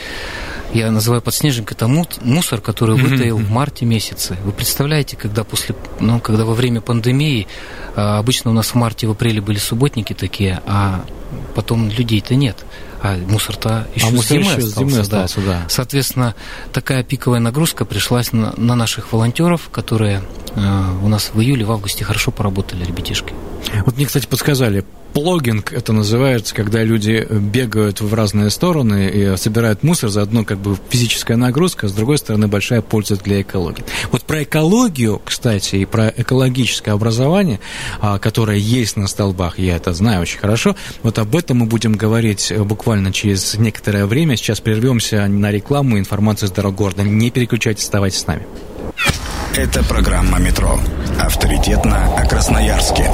я 0.73 0.91
называю 0.91 1.23
подснежник, 1.23 1.73
это 1.73 1.87
мусор, 1.89 2.61
который 2.61 2.97
вытаил 2.97 3.37
в 3.37 3.51
марте 3.51 3.85
месяце. 3.85 4.37
Вы 4.45 4.53
представляете, 4.53 5.17
когда 5.17 5.45
после, 5.45 5.75
ну, 6.01 6.21
когда 6.21 6.45
во 6.45 6.55
время 6.55 6.81
пандемии, 6.81 7.47
а, 7.97 8.19
обычно 8.19 8.51
у 8.51 8.55
нас 8.55 8.69
в 8.69 8.75
марте, 8.75 9.07
в 9.07 9.13
апреле 9.13 9.41
были 9.41 9.59
субботники 9.59 10.13
такие, 10.15 10.61
а 10.67 11.05
потом 11.55 11.89
людей-то 11.91 12.35
нет. 12.35 12.65
А 13.03 13.19
мусор-то 13.19 13.87
еще 13.95 14.07
а 14.07 14.11
мусор 14.11 14.39
зимы, 14.39 14.53
еще 14.53 14.67
остался, 14.67 14.79
зимы 14.79 14.99
остался, 14.99 15.41
да. 15.41 15.47
да. 15.47 15.65
Соответственно, 15.69 16.35
такая 16.73 17.05
пиковая 17.05 17.41
нагрузка 17.41 17.85
пришлась 17.85 18.33
на, 18.33 18.55
на 18.57 18.75
наших 18.75 19.13
волонтеров, 19.13 19.69
которые 19.71 20.23
э, 20.55 20.99
у 21.03 21.09
нас 21.09 21.31
в 21.35 21.41
июле, 21.41 21.67
в 21.67 21.73
августе 21.73 22.05
хорошо 22.05 22.31
поработали, 22.31 22.83
ребятишки. 22.83 23.35
Вот 23.85 23.97
мне, 23.97 24.07
кстати, 24.07 24.27
подсказали, 24.27 24.85
плогинг 25.15 25.73
это 25.73 25.93
называется, 25.93 26.55
когда 26.55 26.83
люди 26.83 27.27
бегают 27.31 28.01
в 28.01 28.13
разные 28.13 28.51
стороны 28.51 29.09
и 29.09 29.37
собирают 29.37 29.83
мусор, 29.83 30.11
заодно 30.11 30.45
как 30.45 30.59
бы 30.59 30.77
физическая 30.91 31.37
нагрузка, 31.37 31.87
а 31.87 31.89
с 31.89 31.93
другой 31.93 32.19
стороны 32.19 32.49
большая 32.49 32.83
польза 32.83 33.17
для 33.17 33.41
экологии. 33.41 33.85
Вот 34.11 34.25
про 34.25 34.43
экологию, 34.43 35.23
кстати, 35.25 35.77
и 35.77 35.85
про 35.85 36.09
экологическое 36.09 36.93
образование, 36.93 37.61
а, 38.01 38.19
которое 38.19 38.59
есть 38.59 38.97
на 38.97 39.07
столбах, 39.07 39.59
я 39.59 39.77
это 39.77 39.95
знаю 39.95 40.23
очень 40.23 40.39
хорошо, 40.39 40.77
вот 41.03 41.19
об 41.19 41.35
этом 41.37 41.59
мы 41.59 41.67
будем 41.67 41.95
говорить 41.95 42.53
буквально 42.59 43.13
через 43.13 43.55
некоторое 43.55 44.07
время. 44.07 44.37
Сейчас 44.37 44.61
прервемся 44.61 45.27
на 45.29 45.53
рекламу 45.53 45.97
и 45.97 46.01
информацию 46.01 46.49
с 46.49 46.53
дорог 46.53 46.75
города. 46.75 47.05
Не 47.05 47.31
переключайтесь, 47.31 47.85
оставайтесь 47.85 48.19
с 48.19 48.27
нами. 48.27 48.47
Это 49.57 49.85
программа 49.85 50.41
«Метро». 50.41 50.81
Авторитетно 51.21 52.17
о 52.17 52.27
Красноярске. 52.27 53.09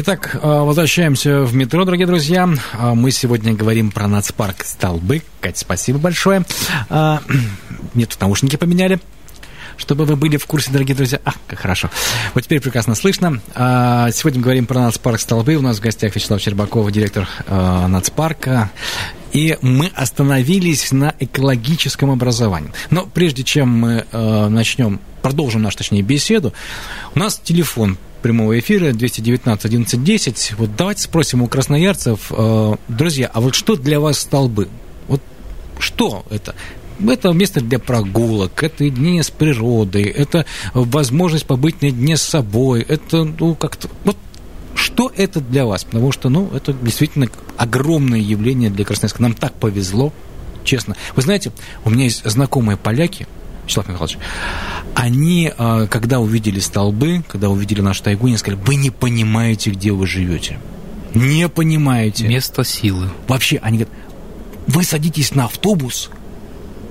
Итак, 0.00 0.30
э, 0.32 0.38
возвращаемся 0.38 1.40
в 1.40 1.56
метро, 1.56 1.84
дорогие 1.84 2.06
друзья. 2.06 2.48
Э, 2.74 2.94
мы 2.94 3.10
сегодня 3.10 3.52
говорим 3.52 3.90
про 3.90 4.06
нацпарк 4.06 4.64
«Столбы». 4.64 5.22
Кать, 5.40 5.58
спасибо 5.58 5.98
большое. 5.98 6.44
Э, 6.88 7.18
мне 7.94 8.06
тут 8.06 8.20
наушники 8.20 8.54
поменяли 8.54 9.00
чтобы 9.76 10.06
вы 10.06 10.16
были 10.16 10.36
в 10.36 10.46
курсе, 10.46 10.72
дорогие 10.72 10.96
друзья. 10.96 11.20
А, 11.24 11.32
как 11.46 11.60
хорошо. 11.60 11.88
Вот 12.34 12.42
теперь 12.42 12.60
прекрасно 12.60 12.96
слышно. 12.96 13.40
Сегодня 13.54 14.40
мы 14.40 14.42
говорим 14.42 14.66
про 14.66 14.80
нацпарк 14.80 15.20
«Столбы». 15.20 15.54
У 15.54 15.62
нас 15.62 15.78
в 15.78 15.80
гостях 15.80 16.16
Вячеслав 16.16 16.40
Щербаков, 16.40 16.90
директор 16.90 17.28
нацпарка. 17.48 18.72
И 19.32 19.56
мы 19.62 19.92
остановились 19.94 20.90
на 20.90 21.14
экологическом 21.20 22.10
образовании. 22.10 22.72
Но 22.90 23.06
прежде 23.06 23.44
чем 23.44 23.68
мы 23.68 24.04
начнем, 24.10 24.98
продолжим 25.22 25.62
нашу, 25.62 25.78
точнее, 25.78 26.02
беседу, 26.02 26.52
у 27.14 27.20
нас 27.20 27.38
телефон 27.38 27.98
прямого 28.22 28.58
эфира 28.58 28.92
219 28.92 29.64
1110. 29.64 30.54
Вот 30.58 30.76
давайте 30.76 31.02
спросим 31.02 31.42
у 31.42 31.48
красноярцев, 31.48 32.30
э, 32.30 32.76
друзья, 32.88 33.30
а 33.32 33.40
вот 33.40 33.54
что 33.54 33.76
для 33.76 34.00
вас 34.00 34.18
столбы? 34.20 34.68
Вот 35.06 35.22
что 35.78 36.24
это? 36.30 36.54
Это 37.06 37.32
место 37.32 37.60
для 37.60 37.78
прогулок, 37.78 38.62
это 38.62 38.84
единение 38.84 39.22
с 39.22 39.30
природой, 39.30 40.02
это 40.02 40.46
возможность 40.74 41.46
побыть 41.46 41.80
наедине 41.80 42.16
с 42.16 42.22
собой, 42.22 42.82
это, 42.82 43.24
ну, 43.24 43.54
как-то... 43.54 43.88
Вот 44.04 44.16
что 44.74 45.12
это 45.16 45.40
для 45.40 45.64
вас? 45.64 45.84
Потому 45.84 46.10
что, 46.12 46.28
ну, 46.28 46.50
это 46.54 46.72
действительно 46.72 47.28
огромное 47.56 48.18
явление 48.18 48.70
для 48.70 48.84
Красноярска. 48.84 49.22
Нам 49.22 49.34
так 49.34 49.54
повезло, 49.54 50.12
честно. 50.64 50.96
Вы 51.14 51.22
знаете, 51.22 51.52
у 51.84 51.90
меня 51.90 52.04
есть 52.04 52.28
знакомые 52.28 52.76
поляки, 52.76 53.26
Вячеслав 53.68 53.88
Михайлович, 53.88 54.18
они, 54.94 55.52
а, 55.58 55.86
когда 55.86 56.20
увидели 56.20 56.58
столбы, 56.58 57.22
когда 57.28 57.50
увидели 57.50 57.82
нашу 57.82 58.02
тайгу, 58.02 58.26
они 58.26 58.38
сказали, 58.38 58.58
вы 58.64 58.76
не 58.76 58.90
понимаете, 58.90 59.70
где 59.70 59.92
вы 59.92 60.06
живете. 60.06 60.58
Не 61.14 61.48
понимаете. 61.48 62.26
Место 62.26 62.64
силы. 62.64 63.10
Вообще, 63.28 63.58
они 63.62 63.78
говорят, 63.78 63.94
вы 64.66 64.84
садитесь 64.84 65.34
на 65.34 65.44
автобус, 65.44 66.10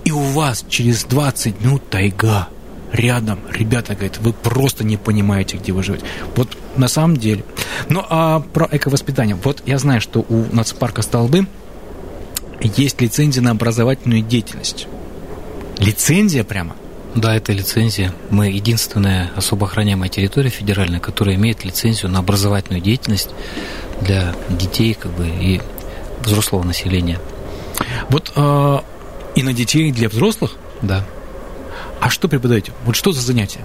и 0.06 0.12
у 0.12 0.20
вас 0.20 0.66
через 0.70 1.04
20 1.06 1.62
минут 1.62 1.90
тайга 1.90 2.48
рядом. 2.92 3.40
Ребята, 3.52 3.96
говорят, 3.96 4.20
вы 4.20 4.34
просто 4.34 4.84
не 4.84 4.98
понимаете, 4.98 5.58
где 5.58 5.72
вы 5.74 5.82
живете. 5.82 6.06
Вот 6.36 6.56
на 6.76 6.88
самом 6.88 7.18
деле. 7.18 7.44
Ну, 7.90 8.06
а 8.08 8.40
про 8.40 8.70
эковоспитание. 8.72 9.36
Вот 9.36 9.64
я 9.66 9.80
знаю, 9.80 10.00
что 10.00 10.24
у 10.30 10.46
нацпарка 10.54 11.02
«Столбы» 11.02 11.48
есть 12.62 13.02
лицензия 13.02 13.42
на 13.42 13.52
образовательную 13.52 14.22
деятельность. 14.22 14.88
Лицензия 15.80 16.44
прямо? 16.44 16.76
Да, 17.16 17.36
это 17.36 17.52
лицензия. 17.52 18.14
Мы 18.30 18.48
единственная 18.48 19.32
особо 19.36 19.68
охраняемая 19.68 20.10
территория 20.10 20.50
федеральная, 20.50 21.00
которая 21.00 21.36
имеет 21.36 21.64
лицензию 21.64 22.12
на 22.12 22.20
образовательную 22.20 22.82
деятельность 22.82 23.30
для 24.02 24.36
детей 24.50 24.94
как 24.94 25.12
бы, 25.12 25.28
и 25.28 25.62
взрослого 26.22 26.64
населения. 26.64 27.20
Вот 28.10 28.32
э, 28.36 28.80
и 29.36 29.44
на 29.44 29.54
детей, 29.54 29.90
и 29.90 29.92
для 29.92 30.10
взрослых? 30.10 30.56
Да. 30.82 31.06
А 32.00 32.10
что 32.10 32.28
преподаете? 32.28 32.72
Вот 32.86 32.96
что 32.96 33.12
за 33.12 33.22
занятия? 33.22 33.62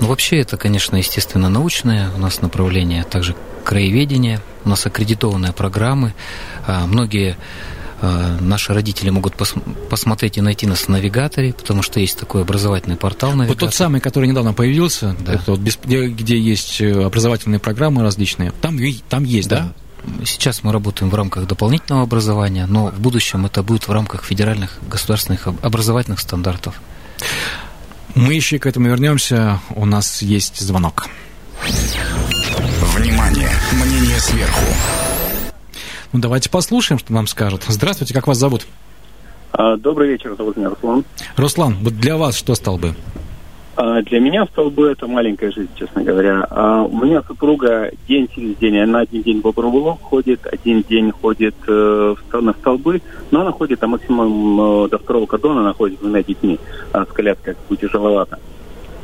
Ну, 0.00 0.06
вообще, 0.08 0.38
это, 0.38 0.56
конечно, 0.56 0.96
естественно, 0.96 1.48
научное 1.48 2.10
у 2.14 2.18
нас 2.18 2.40
направление, 2.40 3.02
а 3.02 3.04
также 3.04 3.36
краеведение, 3.64 4.40
у 4.64 4.68
нас 4.68 4.86
аккредитованные 4.86 5.52
программы. 5.52 6.14
А, 6.66 6.86
многие 6.86 7.36
наши 8.02 8.74
родители 8.74 9.10
могут 9.10 9.34
пос 9.34 9.54
посмотреть 9.88 10.38
и 10.38 10.40
найти 10.40 10.66
нас 10.66 10.80
в 10.80 10.88
навигаторе, 10.88 11.52
потому 11.52 11.82
что 11.82 12.00
есть 12.00 12.18
такой 12.18 12.42
образовательный 12.42 12.96
портал 12.96 13.32
навигатор. 13.32 13.54
Вот 13.54 13.70
тот 13.70 13.74
самый, 13.74 14.00
который 14.00 14.28
недавно 14.28 14.52
появился, 14.52 15.16
да. 15.20 15.34
это 15.34 15.52
вот, 15.52 15.60
где, 15.60 16.08
где 16.08 16.38
есть 16.38 16.80
э, 16.80 17.04
образовательные 17.04 17.60
программы 17.60 18.02
различные, 18.02 18.52
там, 18.60 18.78
там 19.08 19.24
есть, 19.24 19.48
да? 19.48 19.72
да? 20.06 20.24
Сейчас 20.24 20.64
мы 20.64 20.72
работаем 20.72 21.10
в 21.10 21.14
рамках 21.14 21.46
дополнительного 21.46 22.02
образования, 22.04 22.66
но 22.66 22.86
в 22.86 22.98
будущем 22.98 23.46
это 23.46 23.62
будет 23.62 23.86
в 23.86 23.92
рамках 23.92 24.24
федеральных 24.24 24.78
государственных 24.88 25.46
образовательных 25.46 26.18
стандартов. 26.18 26.80
Мы 28.14 28.34
еще 28.34 28.58
к 28.58 28.66
этому 28.66 28.88
вернемся. 28.88 29.60
У 29.70 29.86
нас 29.86 30.22
есть 30.22 30.60
звонок. 30.60 31.06
Внимание! 32.94 33.50
Мнение 33.72 34.18
сверху. 34.20 34.64
Ну, 36.12 36.20
давайте 36.20 36.50
послушаем, 36.50 36.98
что 36.98 37.12
нам 37.12 37.26
скажут. 37.26 37.64
Здравствуйте, 37.66 38.12
как 38.12 38.26
вас 38.26 38.36
зовут? 38.36 38.66
А, 39.52 39.76
добрый 39.76 40.10
вечер, 40.10 40.34
зовут 40.36 40.58
меня 40.58 40.68
Руслан. 40.68 41.04
Руслан, 41.36 41.76
вот 41.80 41.94
для 41.94 42.18
вас 42.18 42.36
что 42.36 42.54
столбы? 42.54 42.94
А, 43.76 44.02
для 44.02 44.20
меня 44.20 44.44
столбы 44.44 44.90
это 44.90 45.06
маленькая 45.06 45.50
жизнь, 45.50 45.70
честно 45.74 46.02
говоря. 46.02 46.46
А, 46.50 46.82
у 46.82 47.02
меня 47.02 47.22
супруга 47.22 47.90
день 48.06 48.28
через 48.28 48.56
день, 48.56 48.78
она 48.78 49.00
один 49.00 49.22
день 49.22 49.38
в 49.38 49.42
Бобровулок 49.42 50.02
ходит, 50.02 50.46
один 50.46 50.82
день 50.82 51.12
ходит 51.12 51.54
э, 51.66 52.14
на 52.32 52.52
столбы, 52.52 53.00
но 53.30 53.40
она 53.40 53.52
ходит 53.52 53.80
там 53.80 53.90
максимум 53.90 54.84
э, 54.84 54.88
до 54.90 54.98
второго 54.98 55.24
кордона, 55.24 55.60
она 55.60 55.72
ходит 55.72 55.96
с 55.96 56.00
двумя 56.02 56.22
детьми, 56.22 56.60
а 56.92 57.06
с 57.06 57.08
коляской 57.08 57.54
как 57.54 57.66
бы 57.70 57.76
тяжеловато. 57.78 58.38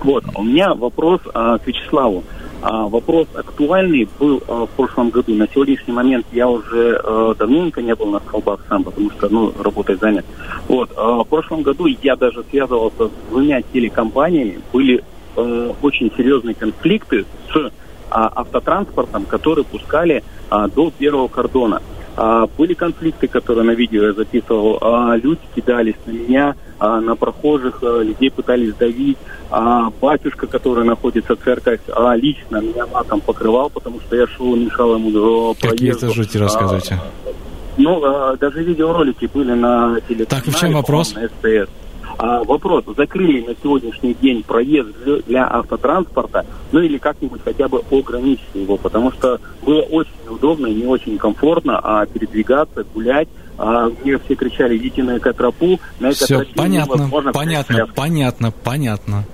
Вот, 0.03 0.25
у 0.35 0.43
меня 0.43 0.75
вопрос 0.75 1.23
к 1.23 1.61
Вячеславу. 1.65 2.23
А, 2.27 2.38
вопрос 2.61 3.29
актуальный 3.35 4.09
был 4.19 4.43
а, 4.49 4.67
в 4.67 4.71
прошлом 4.71 5.11
году. 5.11 5.35
На 5.35 5.47
сегодняшний 5.49 5.93
момент 5.93 6.27
я 6.33 6.49
уже 6.49 7.01
а, 7.03 7.35
давненько 7.35 7.83
не 7.83 7.95
был 7.95 8.07
на 8.07 8.21
столбах 8.21 8.61
сам, 8.69 8.85
потому 8.85 9.11
что, 9.11 9.29
ну, 9.29 9.53
работой 9.63 9.97
занят. 9.97 10.25
Вот. 10.67 10.91
А, 10.97 11.23
в 11.23 11.25
прошлом 11.25 11.63
году 11.63 11.87
я 11.87 12.17
даже 12.17 12.45
связывался 12.51 13.09
с 13.09 13.31
двумя 13.31 13.63
телекомпаниями. 13.63 14.61
Были 14.73 15.05
а, 15.37 15.75
очень 15.83 16.11
серьезные 16.17 16.55
конфликты 16.55 17.25
с 17.53 17.73
а, 18.11 18.33
автотранспортом, 18.35 19.25
которые 19.25 19.65
пускали 19.65 20.25
а, 20.51 20.69
до 20.69 20.91
первого 20.91 21.29
кордона. 21.29 21.83
А, 22.21 22.49
были 22.59 22.75
конфликты, 22.75 23.29
которые 23.29 23.65
на 23.65 23.71
видео 23.71 24.07
я 24.07 24.13
записывал. 24.13 24.79
А, 24.81 25.15
люди 25.15 25.39
кидались 25.55 25.95
на 26.05 26.11
меня, 26.11 26.57
а, 26.81 27.01
на 27.01 27.15
прохожих, 27.15 27.79
а, 27.83 28.03
людей 28.03 28.29
пытались 28.29 28.75
давить. 28.75 29.19
А, 29.51 29.89
батюшка, 30.01 30.49
который 30.49 30.85
находится 30.85 31.37
в 31.37 31.39
церковь, 31.39 31.79
а, 31.95 32.17
лично 32.17 32.61
меня 32.61 32.87
матом 32.89 33.21
покрывал, 33.21 33.71
потому 33.71 34.01
что 34.01 34.17
я 34.17 34.27
шел 34.27 34.57
мешал 34.57 34.97
ему 34.97 35.13
проезду. 35.13 35.57
Какие 35.61 35.93
это 35.93 36.11
жути, 36.11 36.39
рассказывайте. 36.39 36.95
А, 36.95 37.31
ну, 37.77 38.03
а, 38.05 38.37
даже 38.37 38.65
видеоролики 38.65 39.31
были 39.33 39.53
на 39.53 40.01
телеканале. 40.09 40.25
Так, 40.25 40.45
в 40.47 40.59
чем 40.59 40.73
вопрос? 40.73 41.15
На 41.15 41.29
СТС. 41.29 41.71
А, 42.19 42.43
вопрос, 42.43 42.85
закрыли 42.97 43.47
на 43.47 43.55
сегодняшний 43.63 44.13
день 44.13 44.43
проезд 44.43 44.91
для 45.27 45.47
автотранспорта, 45.49 46.45
ну 46.73 46.81
или 46.81 46.99
как-нибудь 46.99 47.41
хотя 47.45 47.69
бы 47.69 47.81
ограничили 47.93 48.63
его, 48.63 48.77
потому 48.77 49.13
что 49.13 49.41
было 49.63 49.83
очень 49.83 50.11
удобно 50.29 50.67
и 50.67 50.75
не 50.75 50.85
очень 50.85 51.17
комфортно 51.17 51.79
а, 51.79 52.07
передвигаться, 52.07 52.85
гулять, 52.93 53.29
а, 53.57 53.89
мне 54.03 54.19
все 54.19 54.35
кричали, 54.35 54.77
идите 54.77 55.05
на 55.05 55.19
экотропу, 55.19 55.79
на 56.01 56.11
Все, 56.11 56.45
понятно, 56.57 57.09
понятно, 57.33 57.87
понятно, 57.95 58.51
понятно. 58.65 59.25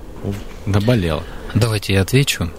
Наболело. 0.67 1.23
Давайте 1.55 1.93
я 1.93 2.01
отвечу. 2.01 2.49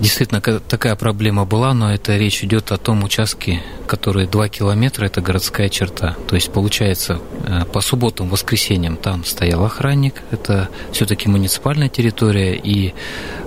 Действительно, 0.00 0.40
такая 0.40 0.96
проблема 0.96 1.44
была, 1.44 1.72
но 1.72 1.92
это 1.94 2.16
речь 2.16 2.42
идет 2.42 2.72
о 2.72 2.78
том 2.78 3.04
участке, 3.04 3.62
который 3.86 4.26
2 4.26 4.48
километра, 4.48 5.06
это 5.06 5.20
городская 5.20 5.68
черта. 5.68 6.16
То 6.26 6.34
есть, 6.34 6.52
получается, 6.52 7.20
э, 7.46 7.64
по 7.66 7.80
субботам, 7.80 8.28
воскресеньям 8.28 8.96
там 8.96 9.24
стоял 9.24 9.64
охранник, 9.64 10.22
это 10.32 10.68
все-таки 10.90 11.28
муниципальная 11.28 11.88
территория, 11.88 12.56
и 12.56 12.92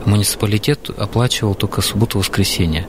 муниципалитет 0.06 0.90
оплачивал 0.90 1.54
только 1.54 1.82
субботу-воскресенье. 1.82 2.88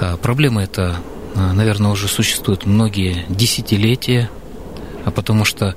Э, 0.00 0.16
проблема 0.20 0.62
эта, 0.62 0.96
э, 1.34 1.52
наверное, 1.52 1.92
уже 1.92 2.06
существует 2.06 2.66
многие 2.66 3.24
десятилетия, 3.30 4.28
потому 5.14 5.44
что 5.44 5.74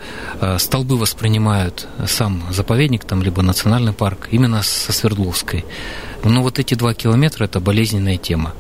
столбы 0.57 0.97
воспринимают 0.97 1.87
сам 2.07 2.43
заповедник, 2.51 3.05
там, 3.05 3.23
либо 3.23 3.41
национальный 3.41 3.93
парк, 3.93 4.27
именно 4.31 4.63
со 4.63 4.91
Свердловской. 4.91 5.65
Но 6.23 6.41
вот 6.41 6.59
эти 6.59 6.73
два 6.75 6.93
километра– 6.93 7.43
это 7.45 7.59
болезненная 7.59 8.17
тема. 8.17 8.53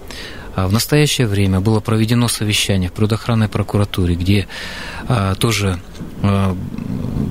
А 0.55 0.67
в 0.67 0.73
настоящее 0.73 1.27
время 1.27 1.61
было 1.61 1.79
проведено 1.79 2.27
совещание 2.27 2.89
в 2.89 2.93
природоохранной 2.93 3.47
прокуратуре, 3.47 4.15
где 4.15 4.47
а, 5.07 5.33
тоже 5.35 5.79
а, 6.21 6.55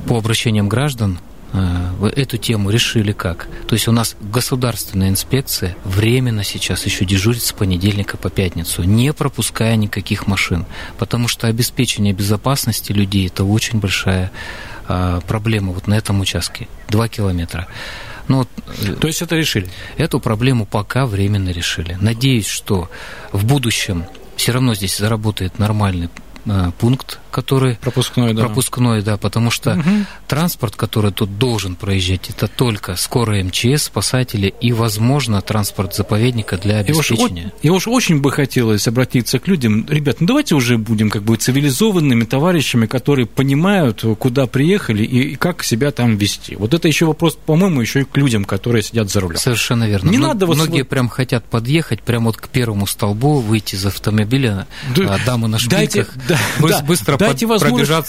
по 0.09 0.19
обращениям 0.19 0.69
граждан 0.69 1.19
а, 1.53 2.09
эту 2.17 2.39
тему 2.39 2.71
решили 2.71 3.13
как? 3.13 3.49
То 3.67 3.75
есть 3.75 3.89
у 3.89 3.93
нас 3.93 4.17
государственная 4.21 5.09
инспекция 5.09 5.77
временно 5.85 6.45
сейчас 6.45 6.87
еще 6.87 7.05
дежурит 7.05 7.43
с 7.43 7.53
понедельника 7.53 8.17
по 8.17 8.31
пятницу, 8.31 8.83
не 8.83 9.13
пропуская 9.13 9.77
никаких 9.77 10.27
машин, 10.27 10.65
потому 10.99 11.29
что 11.29 11.47
обеспечение 11.47 12.13
безопасности 12.13 12.93
людей– 12.93 13.27
это 13.29 13.45
очень 13.45 13.81
большая 13.81 14.33
а, 14.89 15.21
проблема 15.21 15.73
вот 15.73 15.87
на 15.87 15.95
этом 15.95 16.21
участке, 16.21 16.69
два 16.89 17.09
километра. 17.09 17.69
Ну, 18.29 18.47
То 19.01 19.09
есть 19.09 19.21
это 19.21 19.35
решили? 19.35 19.69
Эту 19.97 20.21
проблему 20.21 20.65
пока 20.65 21.07
временно 21.07 21.51
решили. 21.51 21.99
Надеюсь, 22.01 22.47
что 22.47 22.89
в 23.33 23.45
будущем 23.45 24.05
все 24.37 24.53
равно 24.53 24.75
здесь 24.75 24.97
заработает 24.97 25.59
нормальный 25.59 26.09
э, 26.47 26.71
пункт 26.79 27.19
который 27.33 27.77
пропускной, 27.77 28.35
да, 28.35 28.45
пропускной, 28.45 29.03
да, 29.03 29.17
потому 29.17 29.51
что 29.51 29.73
угу. 29.73 29.89
транспорт, 30.29 30.77
который 30.77 31.11
тут 31.11 31.39
должен 31.39 31.75
проезжать, 31.75 32.31
это 32.31 32.47
только 32.47 32.95
скорая 32.97 33.43
МЧС, 33.43 33.85
спасатели 33.85 34.55
и, 34.61 34.73
возможно, 34.73 35.41
транспорт 35.41 35.95
заповедника 35.95 36.59
для 36.59 36.79
обеспечения. 36.79 37.53
И 37.63 37.71
уж, 37.71 37.87
и 37.87 37.89
уж 37.89 37.89
очень 37.89 38.21
бы 38.21 38.31
хотелось 38.31 38.87
обратиться 38.87 39.39
к 39.39 39.49
людям, 39.49 39.87
ребят, 39.89 40.21
ну 40.21 40.27
давайте 40.27 40.55
уже 40.55 40.79
будем 40.79 41.11
как 41.11 41.23
бы 41.23 41.37
цивилизованными 41.37 42.25
товарищами, 42.25 42.87
которые 42.87 43.27
понимают, 43.27 44.05
куда 44.19 44.47
приехали 44.47 45.03
и 45.03 45.35
как 45.37 45.65
себя 45.65 45.91
там 45.91 46.17
вести. 46.17 46.55
Вот 46.57 46.75
это 46.75 46.87
еще 46.87 47.07
вопрос, 47.07 47.37
по-моему, 47.47 47.81
еще 47.81 48.03
и 48.03 48.05
к 48.05 48.17
людям, 48.17 48.45
которые 48.45 48.83
сидят 48.83 49.11
за 49.11 49.21
рулем. 49.21 49.39
Совершенно 49.39 49.89
верно. 49.89 50.11
Не 50.11 50.19
Мно- 50.19 50.29
надо 50.29 50.47
вот 50.47 50.57
многие 50.57 50.85
прям 50.85 51.09
хотят 51.09 51.45
подъехать 51.45 52.03
прямо 52.03 52.27
вот 52.27 52.37
к 52.37 52.49
первому 52.49 52.87
столбу, 52.87 53.41
выйти 53.41 53.75
из 53.75 53.87
автомобиля, 53.87 54.67
да, 54.95 55.15
а, 55.15 55.19
дамы 55.25 55.49
на 55.49 55.59
шпильках, 55.59 55.79
дайте, 55.79 56.07
да, 56.29 56.39
да, 56.61 56.83
быстро 56.83 57.17
дайте 57.27 57.47
под, 57.47 57.63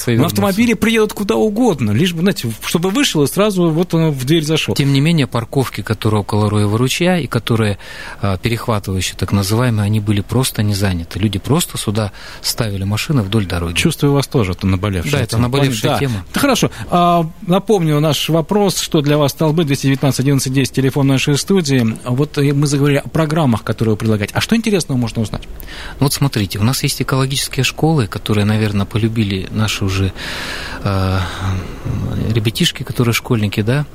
и 0.08 0.18
На 0.18 0.26
автомобиле 0.26 0.76
приедут 0.76 1.14
куда 1.14 1.36
угодно, 1.36 1.92
лишь 1.92 2.14
бы, 2.14 2.22
знаете, 2.22 2.52
чтобы 2.66 2.90
вышел 2.90 3.24
и 3.24 3.28
сразу 3.28 3.70
вот 3.70 3.94
он 3.94 4.12
в 4.12 4.26
дверь 4.26 4.44
зашел. 4.44 4.76
Тем 4.76 4.94
не 4.94 5.02
менее, 5.02 5.28
парковки, 5.28 5.82
которые 5.82 6.22
около 6.22 6.50
Роева 6.50 6.78
ручья 6.78 7.18
и 7.18 7.28
которые 7.28 7.78
а, 8.22 8.38
перехватывающие, 8.38 9.16
так 9.18 9.32
называемые, 9.32 9.86
они 9.86 10.00
были 10.00 10.22
просто 10.22 10.64
не 10.64 10.74
заняты. 10.74 11.20
Люди 11.20 11.40
просто 11.40 11.78
сюда 11.78 12.12
ставили 12.42 12.84
машины 12.84 13.22
вдоль 13.22 13.46
дороги. 13.46 13.76
Чувствую 13.76 14.14
вас 14.14 14.28
тоже, 14.28 14.52
это 14.52 14.68
наболевшая 14.68 15.12
Да, 15.12 15.22
это 15.22 15.38
наболевшая 15.38 16.00
тема. 16.00 16.26
Да, 16.34 16.40
хорошо. 16.40 16.72
А, 16.90 17.26
напомню 17.46 18.00
наш 18.00 18.30
вопрос, 18.30 18.80
что 18.80 19.02
для 19.02 19.18
вас 19.18 19.32
столбы 19.32 19.64
219 19.64 20.20
11 20.20 20.54
10, 20.54 20.72
телефон 20.72 21.08
нашей 21.08 21.38
студии. 21.38 21.98
Вот 22.06 22.38
мы 22.38 22.68
заговорили 22.68 23.00
о 23.00 23.08
программах, 23.08 23.64
которые 23.64 23.94
вы 23.94 23.98
предлагаете. 23.98 24.34
А 24.36 24.42
что 24.42 24.56
интересного 24.56 24.98
можно 24.98 25.22
узнать? 25.22 25.44
Ну, 26.00 26.06
вот 26.06 26.14
смотрите, 26.14 26.60
у 26.60 26.64
нас 26.64 26.84
есть 26.84 27.02
экологические 27.02 27.64
школы, 27.64 28.08
которые, 28.08 28.46
наверное, 28.46 28.86
полюбили 29.04 29.48
наши 29.52 29.84
уже 29.84 30.14
э, 30.84 31.20
ребятишки, 32.30 32.84
которые 32.84 33.14
школьники, 33.14 33.62
да, 33.62 33.86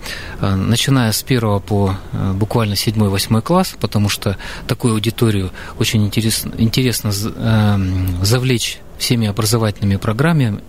э, 0.41 0.55
начиная 0.55 1.13
с 1.13 1.23
первого 1.23 1.61
по 1.61 1.97
э, 2.13 2.33
буквально 2.33 2.77
седьмой, 2.77 3.09
восьмой 3.09 3.43
класс, 3.43 3.75
потому 3.81 4.09
что 4.09 4.37
такую 4.67 4.95
аудиторию 4.95 5.51
очень 5.79 6.05
интересно, 6.05 6.53
интересно 6.59 7.11
э, 7.11 7.79
завлечь 8.23 8.81
всеми 8.99 9.29
образовательными 9.29 9.97
программами, 9.97 10.61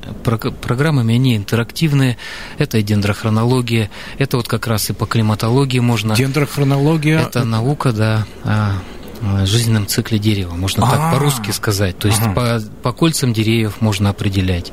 программами, 0.61 1.15
они 1.15 1.35
интерактивные, 1.35 2.17
это 2.59 2.77
и 2.77 2.83
дендрохронология, 2.83 3.89
это 4.19 4.37
вот 4.37 4.47
как 4.47 4.67
раз 4.67 4.89
и 4.89 4.93
по 4.93 5.05
климатологии 5.05 5.79
можно... 5.79 6.15
Дендрохронология? 6.15 7.19
Это 7.21 7.43
наука, 7.43 7.91
да, 7.91 8.27
а, 8.43 8.73
жизненном 9.45 9.87
цикле 9.87 10.19
дерева, 10.19 10.53
можно 10.55 10.83
так 10.83 10.99
А-а-а. 10.99 11.13
по-русски 11.13 11.51
сказать. 11.51 11.97
То 11.97 12.07
есть 12.07 12.21
ага. 12.21 12.33
по, 12.33 12.61
по 12.83 12.91
кольцам 12.93 13.33
деревьев 13.33 13.81
можно 13.81 14.09
определять. 14.09 14.71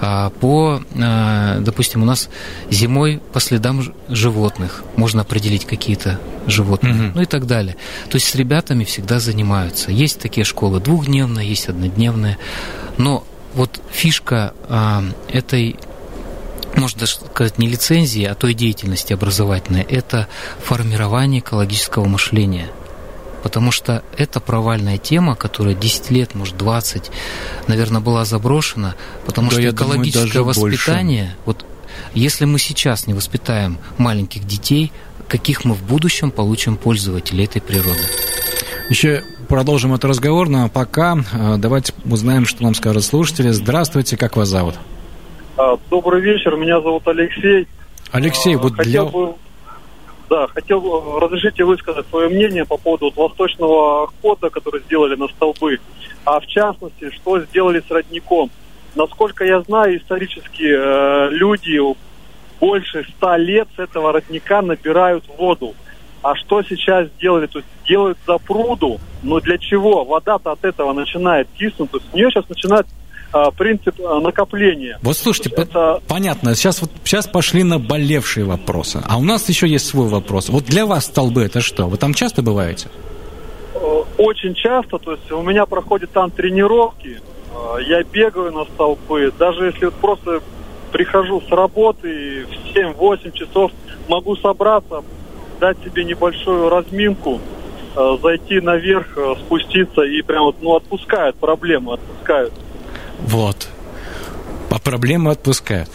А 0.00 0.30
по, 0.30 0.82
а, 1.00 1.58
допустим, 1.60 2.02
у 2.02 2.04
нас 2.04 2.28
зимой 2.70 3.20
по 3.32 3.40
следам 3.40 3.82
животных 4.08 4.84
можно 4.96 5.22
определить 5.22 5.64
какие-то 5.64 6.20
животные, 6.46 6.94
угу. 6.94 7.12
ну 7.16 7.22
и 7.22 7.26
так 7.26 7.46
далее. 7.46 7.76
То 8.08 8.16
есть 8.16 8.28
с 8.28 8.34
ребятами 8.34 8.84
всегда 8.84 9.18
занимаются. 9.18 9.90
Есть 9.90 10.20
такие 10.20 10.44
школы 10.44 10.80
двухдневные, 10.80 11.48
есть 11.48 11.68
однодневные. 11.68 12.38
Но 12.96 13.24
вот 13.54 13.80
фишка 13.90 14.54
а, 14.68 15.04
этой 15.28 15.76
можно 16.76 17.00
даже 17.00 17.16
сказать, 17.16 17.58
не 17.58 17.68
лицензии, 17.68 18.24
а 18.24 18.34
той 18.34 18.54
деятельности 18.54 19.12
образовательной, 19.12 19.82
это 19.82 20.28
формирование 20.62 21.40
экологического 21.40 22.04
мышления 22.04 22.68
потому 23.48 23.70
что 23.70 24.02
это 24.18 24.40
провальная 24.40 24.98
тема, 24.98 25.34
которая 25.34 25.74
10 25.74 26.10
лет, 26.10 26.34
может, 26.34 26.58
20, 26.58 27.10
наверное, 27.66 28.02
была 28.02 28.26
заброшена, 28.26 28.94
потому 29.24 29.48
да, 29.48 29.54
что 29.54 29.70
экологическое 29.70 30.44
думаю, 30.44 30.48
воспитание, 30.48 31.22
больше. 31.22 31.36
вот 31.46 31.66
если 32.12 32.44
мы 32.44 32.58
сейчас 32.58 33.06
не 33.06 33.14
воспитаем 33.14 33.78
маленьких 33.96 34.44
детей, 34.44 34.92
каких 35.28 35.64
мы 35.64 35.74
в 35.74 35.82
будущем 35.82 36.30
получим 36.30 36.76
пользователей 36.76 37.46
этой 37.46 37.62
природы? 37.62 38.02
Еще 38.90 39.22
продолжим 39.48 39.94
этот 39.94 40.04
разговор, 40.10 40.50
но 40.50 40.68
пока 40.68 41.16
э, 41.16 41.56
давайте 41.56 41.94
узнаем, 42.04 42.44
что 42.44 42.62
нам 42.62 42.74
скажут 42.74 43.02
слушатели. 43.02 43.48
Здравствуйте, 43.48 44.18
как 44.18 44.36
вас 44.36 44.48
зовут? 44.48 44.74
А, 45.56 45.78
добрый 45.88 46.20
вечер, 46.20 46.54
меня 46.56 46.82
зовут 46.82 47.08
Алексей. 47.08 47.66
Алексей, 48.12 48.56
вот 48.56 48.74
Хотел 48.74 49.08
для... 49.08 49.18
Бы 49.18 49.34
да, 50.28 50.46
хотел 50.48 50.82
э, 50.84 51.20
разрешите 51.20 51.64
высказать 51.64 52.06
свое 52.08 52.28
мнение 52.28 52.64
по 52.64 52.76
поводу 52.76 53.06
вот 53.06 53.16
восточного 53.16 54.10
хода, 54.22 54.50
который 54.50 54.82
сделали 54.82 55.14
на 55.16 55.28
столбы, 55.28 55.80
а 56.24 56.40
в 56.40 56.46
частности, 56.46 57.10
что 57.10 57.40
сделали 57.40 57.80
с 57.80 57.90
родником. 57.90 58.50
Насколько 58.94 59.44
я 59.44 59.60
знаю, 59.62 59.98
исторически 59.98 60.64
э, 60.64 61.28
люди 61.30 61.78
больше 62.60 63.06
ста 63.16 63.36
лет 63.36 63.68
с 63.76 63.78
этого 63.78 64.12
родника 64.12 64.62
набирают 64.62 65.24
воду. 65.38 65.74
А 66.22 66.34
что 66.34 66.62
сейчас 66.62 67.08
сделали? 67.16 67.46
То 67.46 67.60
есть 67.60 67.68
делают 67.86 68.18
запруду, 68.26 68.98
но 69.22 69.40
для 69.40 69.56
чего? 69.58 70.04
Вода-то 70.04 70.52
от 70.52 70.64
этого 70.64 70.92
начинает 70.92 71.48
киснуть, 71.56 71.90
то 71.90 71.98
есть 71.98 72.08
у 72.12 72.16
нее 72.16 72.30
сейчас 72.30 72.48
начинает 72.48 72.86
принцип 73.56 74.00
а, 74.00 74.20
накопления. 74.20 74.98
Вот 75.02 75.16
слушайте, 75.16 75.50
это... 75.56 76.00
понятно, 76.08 76.54
сейчас, 76.54 76.80
вот, 76.80 76.90
сейчас 77.04 77.26
пошли 77.26 77.62
наболевшие 77.62 78.44
вопросы, 78.44 79.02
а 79.06 79.18
у 79.18 79.22
нас 79.22 79.48
еще 79.48 79.68
есть 79.68 79.86
свой 79.86 80.08
вопрос. 80.08 80.48
Вот 80.48 80.64
для 80.64 80.86
вас 80.86 81.06
столбы 81.06 81.42
это 81.42 81.60
что? 81.60 81.86
Вы 81.86 81.96
там 81.98 82.14
часто 82.14 82.42
бываете? 82.42 82.88
Э, 83.74 84.02
очень 84.18 84.54
часто, 84.54 84.98
то 84.98 85.12
есть 85.12 85.30
у 85.30 85.42
меня 85.42 85.66
проходят 85.66 86.10
там 86.10 86.30
тренировки, 86.30 87.20
э, 87.20 87.82
я 87.86 88.02
бегаю 88.02 88.52
на 88.52 88.64
столбы, 88.64 89.32
даже 89.38 89.66
если 89.66 89.86
вот 89.86 89.94
просто 89.94 90.40
прихожу 90.92 91.40
с 91.42 91.50
работы 91.50 92.46
в 92.46 92.76
7-8 92.76 93.32
часов, 93.32 93.70
могу 94.08 94.36
собраться, 94.36 95.02
дать 95.60 95.76
себе 95.84 96.04
небольшую 96.04 96.68
разминку, 96.68 97.40
э, 97.94 98.16
зайти 98.22 98.60
наверх, 98.60 99.18
спуститься 99.40 100.02
и 100.02 100.22
прям 100.22 100.44
вот, 100.44 100.56
ну, 100.60 100.76
отпускают 100.76 101.36
проблемы, 101.36 101.94
отпускают. 101.94 102.52
Вот. 103.20 103.68
По 104.68 104.78
проблемы 104.78 105.30
отпускают. 105.30 105.90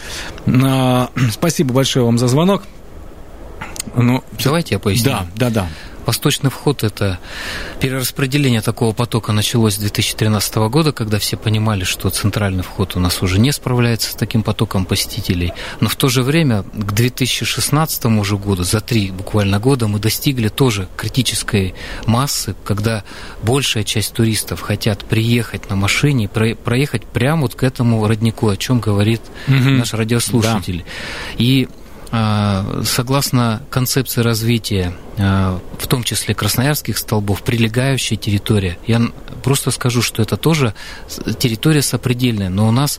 Но, 0.46 1.10
спасибо 1.32 1.72
большое 1.74 2.04
вам 2.04 2.18
за 2.18 2.28
звонок. 2.28 2.62
Ну, 3.96 4.22
Давайте 4.42 4.74
я 4.74 4.78
поясню. 4.78 5.10
Да, 5.10 5.26
да, 5.36 5.50
да. 5.50 5.68
Восточный 6.06 6.50
вход– 6.50 6.82
это 6.84 7.18
перераспределение 7.80 8.60
такого 8.60 8.92
потока 8.92 9.32
началось 9.32 9.74
с 9.74 9.78
2013 9.78 10.54
года, 10.68 10.92
когда 10.92 11.18
все 11.18 11.36
понимали, 11.36 11.84
что 11.84 12.10
центральный 12.10 12.62
вход 12.62 12.96
у 12.96 13.00
нас 13.00 13.22
уже 13.22 13.38
не 13.38 13.52
справляется 13.52 14.10
с 14.10 14.14
таким 14.14 14.42
потоком 14.42 14.84
посетителей. 14.84 15.52
Но 15.80 15.88
в 15.88 15.96
то 15.96 16.08
же 16.08 16.22
время 16.22 16.62
к 16.62 16.92
2016 16.92 18.04
уже 18.06 18.36
году, 18.36 18.64
за 18.64 18.80
три 18.80 19.10
буквально 19.10 19.58
года, 19.58 19.86
мы 19.86 19.98
достигли 19.98 20.48
тоже 20.48 20.88
критической 20.96 21.74
массы, 22.06 22.54
когда 22.64 23.04
большая 23.42 23.84
часть 23.84 24.12
туристов 24.12 24.60
хотят 24.60 25.04
приехать 25.04 25.70
на 25.70 25.76
машине, 25.76 26.28
проехать 26.28 27.04
прямо 27.06 27.42
вот 27.42 27.54
к 27.54 27.62
этому 27.62 28.06
роднику, 28.06 28.48
о 28.48 28.56
чем 28.56 28.80
говорит 28.80 29.22
угу. 29.48 29.70
наш 29.70 29.94
радиослушатель. 29.94 30.78
Да. 30.78 30.84
И 31.38 31.68
а, 32.16 32.82
согласно 32.84 33.62
концепции 33.70 34.20
развития, 34.20 34.92
в 35.16 35.86
том 35.88 36.02
числе 36.02 36.34
красноярских 36.34 36.98
столбов, 36.98 37.42
прилегающая 37.42 38.16
территория, 38.16 38.78
я 38.86 39.00
просто 39.42 39.70
скажу, 39.70 40.02
что 40.02 40.22
это 40.22 40.36
тоже 40.36 40.74
территория 41.38 41.82
сопредельная, 41.82 42.48
но 42.48 42.66
у 42.66 42.70
нас 42.72 42.98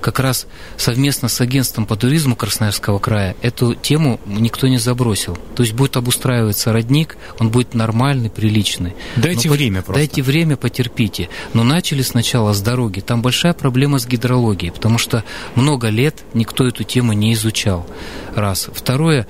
как 0.00 0.20
раз 0.20 0.46
совместно 0.76 1.28
с 1.28 1.40
агентством 1.40 1.86
по 1.86 1.96
туризму 1.96 2.36
Красноярского 2.36 2.98
края 2.98 3.34
эту 3.42 3.74
тему 3.74 4.20
никто 4.26 4.68
не 4.68 4.78
забросил. 4.78 5.36
То 5.56 5.62
есть 5.62 5.74
будет 5.74 5.96
обустраиваться 5.96 6.72
родник, 6.72 7.16
он 7.38 7.50
будет 7.50 7.74
нормальный, 7.74 8.30
приличный. 8.30 8.94
Дайте 9.16 9.48
но 9.48 9.54
время 9.54 9.82
просто. 9.82 9.94
Дайте 10.00 10.22
время, 10.22 10.56
потерпите. 10.56 11.28
Но 11.52 11.64
начали 11.64 12.02
сначала 12.02 12.52
с 12.52 12.60
дороги. 12.60 13.00
Там 13.00 13.22
большая 13.22 13.54
проблема 13.54 13.98
с 13.98 14.06
гидрологией, 14.06 14.72
потому 14.72 14.98
что 14.98 15.24
много 15.54 15.88
лет 15.88 16.22
никто 16.34 16.66
эту 16.66 16.84
тему 16.84 17.12
не 17.12 17.32
изучал 17.32 17.86
раз. 18.34 18.68
Второе, 18.72 19.26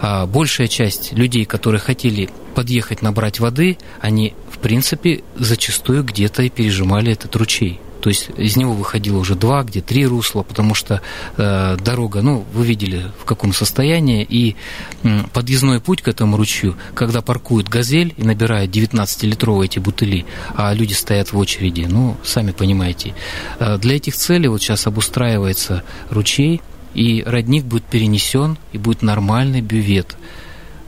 а, 0.00 0.26
большая 0.26 0.68
часть 0.68 1.12
людей, 1.12 1.44
которые 1.44 1.79
хотели 1.80 2.30
подъехать 2.54 3.02
набрать 3.02 3.40
воды, 3.40 3.78
они, 4.00 4.34
в 4.50 4.58
принципе, 4.58 5.22
зачастую 5.36 6.04
где-то 6.04 6.42
и 6.42 6.50
пережимали 6.50 7.12
этот 7.12 7.34
ручей. 7.36 7.80
То 8.00 8.08
есть 8.08 8.30
из 8.36 8.56
него 8.56 8.72
выходило 8.72 9.18
уже 9.18 9.34
два, 9.34 9.62
где 9.62 9.80
три 9.80 10.06
русла, 10.06 10.42
потому 10.42 10.74
что 10.74 11.02
э, 11.36 11.76
дорога, 11.76 12.22
ну, 12.22 12.44
вы 12.52 12.64
видели 12.64 13.06
в 13.18 13.24
каком 13.24 13.52
состоянии, 13.52 14.26
и 14.28 14.56
э, 15.02 15.22
подъездной 15.32 15.80
путь 15.80 16.02
к 16.02 16.08
этому 16.08 16.36
ручью, 16.36 16.76
когда 16.94 17.20
паркует 17.20 17.68
газель 17.68 18.14
и 18.16 18.22
набирает 18.22 18.70
19-литровые 18.70 19.66
эти 19.66 19.78
бутыли, 19.78 20.24
а 20.54 20.72
люди 20.72 20.94
стоят 20.94 21.32
в 21.32 21.38
очереди, 21.38 21.86
ну, 21.88 22.16
сами 22.24 22.52
понимаете. 22.52 23.14
Э, 23.58 23.76
для 23.76 23.96
этих 23.96 24.16
целей 24.16 24.48
вот 24.48 24.62
сейчас 24.62 24.86
обустраивается 24.86 25.84
ручей, 26.08 26.62
и 26.94 27.22
родник 27.24 27.64
будет 27.64 27.84
перенесен, 27.84 28.58
и 28.72 28.78
будет 28.78 29.02
нормальный 29.02 29.60
бювет. 29.60 30.16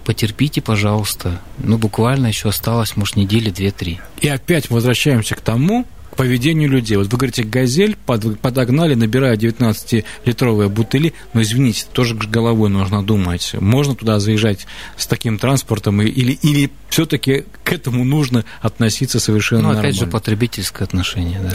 Потерпите, 0.05 0.61
пожалуйста. 0.61 1.41
Ну, 1.59 1.79
буквально 1.79 2.27
еще 2.27 2.49
осталось, 2.49 2.97
может, 2.97 3.17
недели 3.17 3.51
две-три. 3.51 4.01
И 4.21 4.29
опять 4.29 4.71
возвращаемся 4.71 5.35
к 5.35 5.41
тому, 5.41 5.87
к 6.13 6.17
поведению 6.17 6.69
людей. 6.69 6.97
Вот 6.99 7.07
вы 7.11 7.17
говорите, 7.17 7.43
«Газель» 7.43 7.97
под, 7.97 8.39
подогнали, 8.39 8.95
набирая 8.95 9.37
19-литровые 9.37 10.69
бутыли, 10.69 11.15
но, 11.33 11.41
извините, 11.41 11.87
тоже 11.91 12.15
головой 12.15 12.69
нужно 12.69 13.03
думать. 13.03 13.55
Можно 13.59 13.95
туда 13.95 14.21
заезжать 14.21 14.67
с 14.99 15.07
таким 15.07 15.39
транспортом 15.39 16.03
или, 16.03 16.33
или 16.33 16.71
все-таки 16.91 17.45
к 17.65 17.73
этому 17.73 18.05
нужно 18.05 18.45
относиться 18.61 19.21
совершенно 19.21 19.63
ну, 19.63 19.69
опять 19.71 19.95
нормально? 19.95 20.01
же, 20.01 20.07
потребительское 20.07 20.87
отношение, 20.87 21.41
да. 21.41 21.53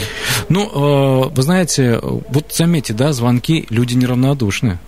Ну, 0.48 1.28
э, 1.28 1.28
вы 1.32 1.42
знаете, 1.42 2.00
вот 2.02 2.52
заметьте, 2.52 2.94
да, 2.94 3.12
звонки, 3.12 3.66
люди 3.70 3.94
неравнодушны. 3.94 4.78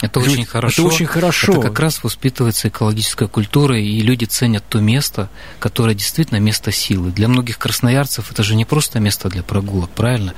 Это 0.00 0.20
очень 0.20 0.44
хорошо. 0.44 0.82
Это 0.82 0.94
очень 0.94 1.06
хорошо. 1.06 1.52
Это 1.52 1.62
как 1.62 1.80
раз 1.80 2.04
воспитывается 2.04 2.68
экологическая 2.68 3.26
культура, 3.26 3.78
и 3.78 4.00
люди 4.00 4.26
ценят 4.26 4.64
то 4.68 4.78
место, 4.80 5.28
которое 5.58 5.94
действительно 5.94 6.38
место 6.38 6.70
силы. 6.70 7.10
Для 7.10 7.26
многих 7.26 7.58
красноярцев 7.58 8.30
это 8.30 8.42
же 8.42 8.54
не 8.54 8.64
просто 8.64 9.00
место 9.00 9.28
для 9.28 9.42
прогулок, 9.42 9.90
правильно? 9.90 10.34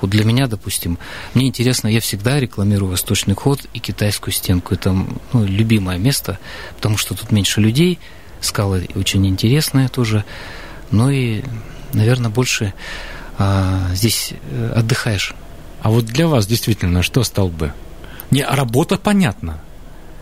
Вот 0.00 0.10
для 0.10 0.24
меня, 0.24 0.46
допустим, 0.46 0.98
мне 1.34 1.48
интересно, 1.48 1.88
я 1.88 2.00
всегда 2.00 2.38
рекламирую 2.38 2.90
Восточный 2.90 3.34
ход 3.34 3.60
и 3.74 3.80
Китайскую 3.80 4.32
стенку. 4.32 4.74
Это 4.74 4.92
ну, 4.92 5.44
любимое 5.44 5.98
место, 5.98 6.38
потому 6.76 6.96
что 6.96 7.14
тут 7.14 7.32
меньше 7.32 7.60
людей, 7.60 7.98
скалы 8.40 8.88
очень 8.94 9.26
интересные 9.26 9.88
тоже. 9.88 10.24
Ну 10.92 11.10
и, 11.10 11.42
наверное, 11.92 12.30
больше 12.30 12.74
а, 13.38 13.90
здесь 13.92 14.34
э, 14.50 14.72
отдыхаешь. 14.76 15.34
А 15.82 15.90
вот 15.90 16.04
для 16.04 16.28
вас 16.28 16.46
действительно 16.46 17.02
что 17.02 17.24
столбы? 17.24 17.72
Не, 18.30 18.44
работа 18.44 18.96
понятна. 18.96 19.60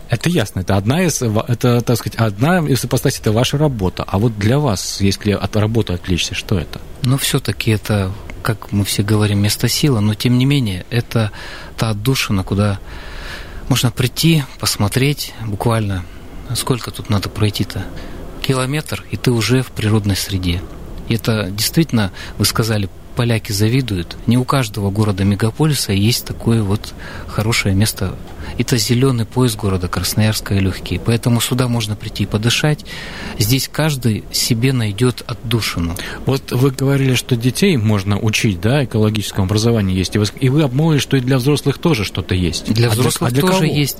Это 0.08 0.30
ясно, 0.30 0.60
это 0.60 0.76
одна 0.76 1.02
из, 1.02 1.20
это, 1.20 1.82
так 1.82 1.98
сказать, 1.98 2.18
одна 2.18 2.60
из 2.60 2.82
ипостасей, 2.82 3.20
это 3.20 3.30
ваша 3.30 3.58
работа. 3.58 4.04
А 4.06 4.18
вот 4.18 4.38
для 4.38 4.58
вас, 4.58 5.02
если 5.02 5.32
от 5.32 5.54
работы 5.56 5.92
отвлечься, 5.92 6.34
что 6.34 6.58
это? 6.58 6.80
Но 7.02 7.18
все-таки 7.18 7.72
это, 7.72 8.10
как 8.42 8.72
мы 8.72 8.86
все 8.86 9.02
говорим, 9.02 9.42
место 9.42 9.68
силы, 9.68 10.00
но 10.00 10.14
тем 10.14 10.38
не 10.38 10.46
менее, 10.46 10.86
это 10.88 11.30
та 11.76 11.90
отдушина, 11.90 12.42
куда 12.42 12.78
можно 13.68 13.90
прийти, 13.90 14.44
посмотреть 14.58 15.34
буквально, 15.46 16.04
сколько 16.54 16.90
тут 16.90 17.10
надо 17.10 17.28
пройти-то? 17.28 17.84
Километр, 18.40 19.04
и 19.10 19.18
ты 19.18 19.30
уже 19.30 19.62
в 19.62 19.66
природной 19.72 20.16
среде. 20.16 20.62
И 21.08 21.14
это 21.14 21.50
действительно, 21.50 22.12
вы 22.38 22.46
сказали, 22.46 22.88
поляки 23.18 23.50
завидуют. 23.50 24.16
Не 24.28 24.38
у 24.38 24.44
каждого 24.44 24.92
города-мегаполиса 24.92 25.92
есть 25.92 26.24
такое 26.24 26.62
вот 26.62 26.94
хорошее 27.26 27.74
место. 27.74 28.14
Это 28.56 28.76
зеленый 28.76 29.26
пояс 29.26 29.54
города 29.56 29.88
Красноярска 29.88 30.54
и 30.54 30.60
легкий. 30.60 30.98
Поэтому 30.98 31.40
сюда 31.40 31.68
можно 31.68 31.96
прийти 31.96 32.24
и 32.24 32.26
подышать. 32.26 32.84
Здесь 33.38 33.68
каждый 33.70 34.24
себе 34.32 34.72
найдет 34.72 35.22
отдушину. 35.26 35.96
Вот 36.26 36.52
вы 36.52 36.70
говорили, 36.70 37.14
что 37.14 37.36
детей 37.36 37.76
можно 37.76 38.18
учить, 38.18 38.60
да, 38.60 38.84
экологическому 38.84 39.46
образованию 39.46 39.96
есть. 39.96 40.16
И 40.16 40.18
вы, 40.18 40.26
и 40.40 40.48
вы 40.48 40.62
обмолвили, 40.62 41.00
что 41.00 41.16
и 41.16 41.20
для 41.20 41.38
взрослых 41.38 41.78
тоже 41.78 42.04
что-то 42.04 42.34
есть. 42.34 42.72
Для 42.72 42.90
взрослых 42.90 43.30
а 43.30 43.32
для, 43.32 43.40
а 43.40 43.42
для 43.42 43.52
тоже 43.52 43.68
кого? 43.68 43.78
есть. 43.78 43.98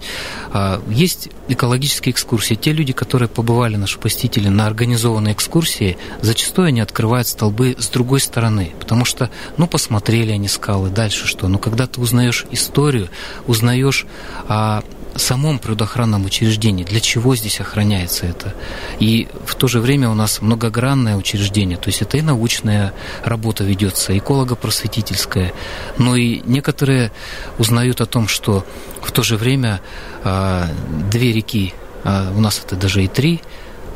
А, 0.52 0.82
есть 0.88 1.28
экологические 1.48 2.12
экскурсии. 2.12 2.54
Те 2.54 2.72
люди, 2.72 2.92
которые 2.92 3.28
побывали, 3.28 3.76
наши 3.76 3.98
посетители, 3.98 4.48
на 4.48 4.66
организованной 4.66 5.32
экскурсии, 5.32 5.96
зачастую 6.20 6.68
они 6.68 6.80
открывают 6.80 7.28
столбы 7.28 7.76
с 7.78 7.88
другой 7.88 8.20
стороны. 8.20 8.72
Потому 8.78 9.04
что, 9.04 9.30
ну, 9.56 9.66
посмотрели 9.66 10.32
они 10.32 10.48
скалы, 10.48 10.90
дальше 10.90 11.26
что? 11.26 11.48
Но 11.48 11.58
когда 11.58 11.86
ты 11.86 12.00
узнаешь 12.00 12.46
историю, 12.50 13.08
узнаешь 13.46 14.06
о 14.46 14.82
самом 15.18 15.58
природоохранном 15.58 16.24
учреждении, 16.24 16.84
для 16.84 17.00
чего 17.00 17.36
здесь 17.36 17.60
охраняется 17.60 18.26
это. 18.26 18.54
И 19.00 19.28
в 19.44 19.54
то 19.54 19.66
же 19.66 19.80
время 19.80 20.08
у 20.10 20.14
нас 20.14 20.40
многогранное 20.40 21.16
учреждение, 21.16 21.76
то 21.76 21.88
есть 21.88 22.02
это 22.02 22.16
и 22.16 22.22
научная 22.22 22.92
работа 23.24 23.64
ведется, 23.64 24.16
эколого-просветительская, 24.16 25.52
но 25.98 26.16
и 26.16 26.40
некоторые 26.44 27.12
узнают 27.58 28.00
о 28.00 28.06
том, 28.06 28.28
что 28.28 28.64
в 29.02 29.12
то 29.12 29.22
же 29.22 29.36
время 29.36 29.80
а, 30.24 30.68
две 31.10 31.32
реки, 31.32 31.74
а 32.04 32.32
у 32.36 32.40
нас 32.40 32.62
это 32.64 32.76
даже 32.76 33.04
и 33.04 33.08
три, 33.08 33.40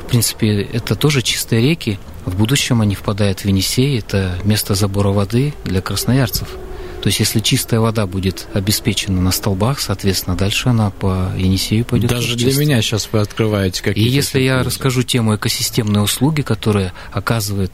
в 0.04 0.08
принципе, 0.08 0.62
это 0.62 0.94
тоже 0.94 1.22
чистые 1.22 1.62
реки, 1.62 1.98
в 2.26 2.36
будущем 2.36 2.80
они 2.80 2.94
впадают 2.94 3.40
в 3.40 3.44
Енисей, 3.46 3.98
это 3.98 4.38
место 4.44 4.74
забора 4.74 5.08
воды 5.08 5.54
для 5.64 5.80
красноярцев. 5.80 6.48
То 7.02 7.08
есть, 7.08 7.18
если 7.18 7.40
чистая 7.40 7.80
вода 7.80 8.06
будет 8.06 8.46
обеспечена 8.54 9.20
на 9.20 9.32
столбах, 9.32 9.80
соответственно, 9.80 10.36
дальше 10.36 10.68
она 10.68 10.90
по 10.90 11.32
Енисею 11.36 11.84
пойдет. 11.84 12.10
Даже 12.10 12.36
для 12.36 12.54
меня 12.54 12.80
сейчас 12.80 13.08
вы 13.10 13.20
открываете 13.20 13.82
какие-то... 13.82 14.08
И 14.08 14.12
если 14.12 14.40
я 14.40 14.62
расскажу 14.62 15.02
тему 15.02 15.34
экосистемные 15.34 16.02
услуги, 16.02 16.42
которые 16.42 16.92
оказывает, 17.10 17.72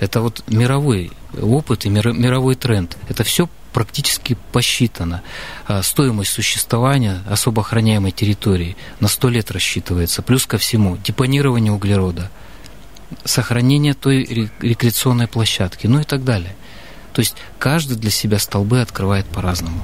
это 0.00 0.20
вот 0.20 0.42
мировой 0.48 1.12
опыт 1.40 1.86
и 1.86 1.88
мировой 1.88 2.56
тренд. 2.56 2.96
Это 3.08 3.22
все 3.22 3.48
практически 3.72 4.36
посчитано. 4.52 5.22
А, 5.66 5.82
стоимость 5.82 6.32
существования 6.32 7.22
особо 7.28 7.62
охраняемой 7.62 8.10
территории 8.10 8.76
на 8.98 9.06
100 9.06 9.28
лет 9.28 9.50
рассчитывается. 9.52 10.22
Плюс 10.22 10.44
ко 10.46 10.58
всему 10.58 10.96
депонирование 10.96 11.72
углерода– 11.72 12.30
сохранение 13.24 13.94
той 13.94 14.50
рекреационной 14.60 15.28
площадки, 15.28 15.86
ну 15.86 16.00
и 16.00 16.04
так 16.04 16.24
далее. 16.24 16.54
То 17.16 17.20
есть 17.20 17.34
каждый 17.58 17.96
для 17.96 18.10
себя 18.10 18.38
столбы 18.38 18.82
открывает 18.82 19.24
по-разному. 19.24 19.80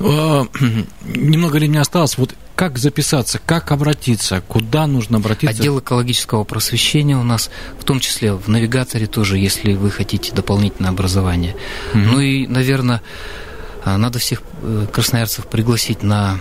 А, 0.00 0.44
немного 1.04 1.54
времени 1.54 1.78
осталось. 1.78 2.18
Вот 2.18 2.34
как 2.56 2.76
записаться, 2.76 3.40
как 3.46 3.70
обратиться, 3.70 4.42
куда 4.48 4.88
нужно 4.88 5.18
обратиться? 5.18 5.56
Отдел 5.56 5.78
экологического 5.78 6.42
просвещения 6.42 7.16
у 7.16 7.22
нас, 7.22 7.50
в 7.78 7.84
том 7.84 8.00
числе 8.00 8.32
в 8.32 8.48
навигаторе 8.48 9.06
тоже, 9.06 9.38
если 9.38 9.74
вы 9.74 9.92
хотите 9.92 10.34
дополнительное 10.34 10.90
образование. 10.90 11.54
Угу. 11.94 12.00
Ну 12.00 12.18
и, 12.18 12.48
наверное, 12.48 13.00
а, 13.84 13.96
надо 13.96 14.18
всех 14.18 14.42
э, 14.62 14.86
красноярцев 14.92 15.46
пригласить 15.46 16.02
на 16.02 16.40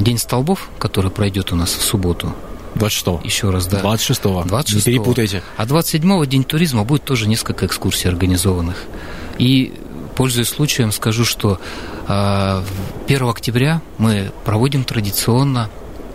День 0.00 0.16
столбов, 0.16 0.70
который 0.78 1.10
пройдет 1.10 1.52
у 1.52 1.56
нас 1.56 1.74
в 1.74 1.82
субботу. 1.82 2.34
26-го. 2.76 3.20
Еще 3.24 3.50
раз, 3.50 3.66
да. 3.66 3.82
26-го. 3.82 4.44
26 4.44 4.86
Не 4.86 4.92
перепутайте. 4.94 5.42
А 5.58 5.66
27-го 5.66 6.24
День 6.24 6.44
туризма 6.44 6.84
будет 6.84 7.04
тоже 7.04 7.28
несколько 7.28 7.66
экскурсий 7.66 8.08
организованных. 8.08 8.86
И, 9.42 9.72
пользуясь 10.14 10.50
случаем, 10.50 10.92
скажу, 10.92 11.24
что 11.24 11.58
1 12.04 12.08
а, 12.08 12.62
октября 13.08 13.82
мы 13.98 14.30
проводим 14.44 14.84
традиционно 14.84 15.68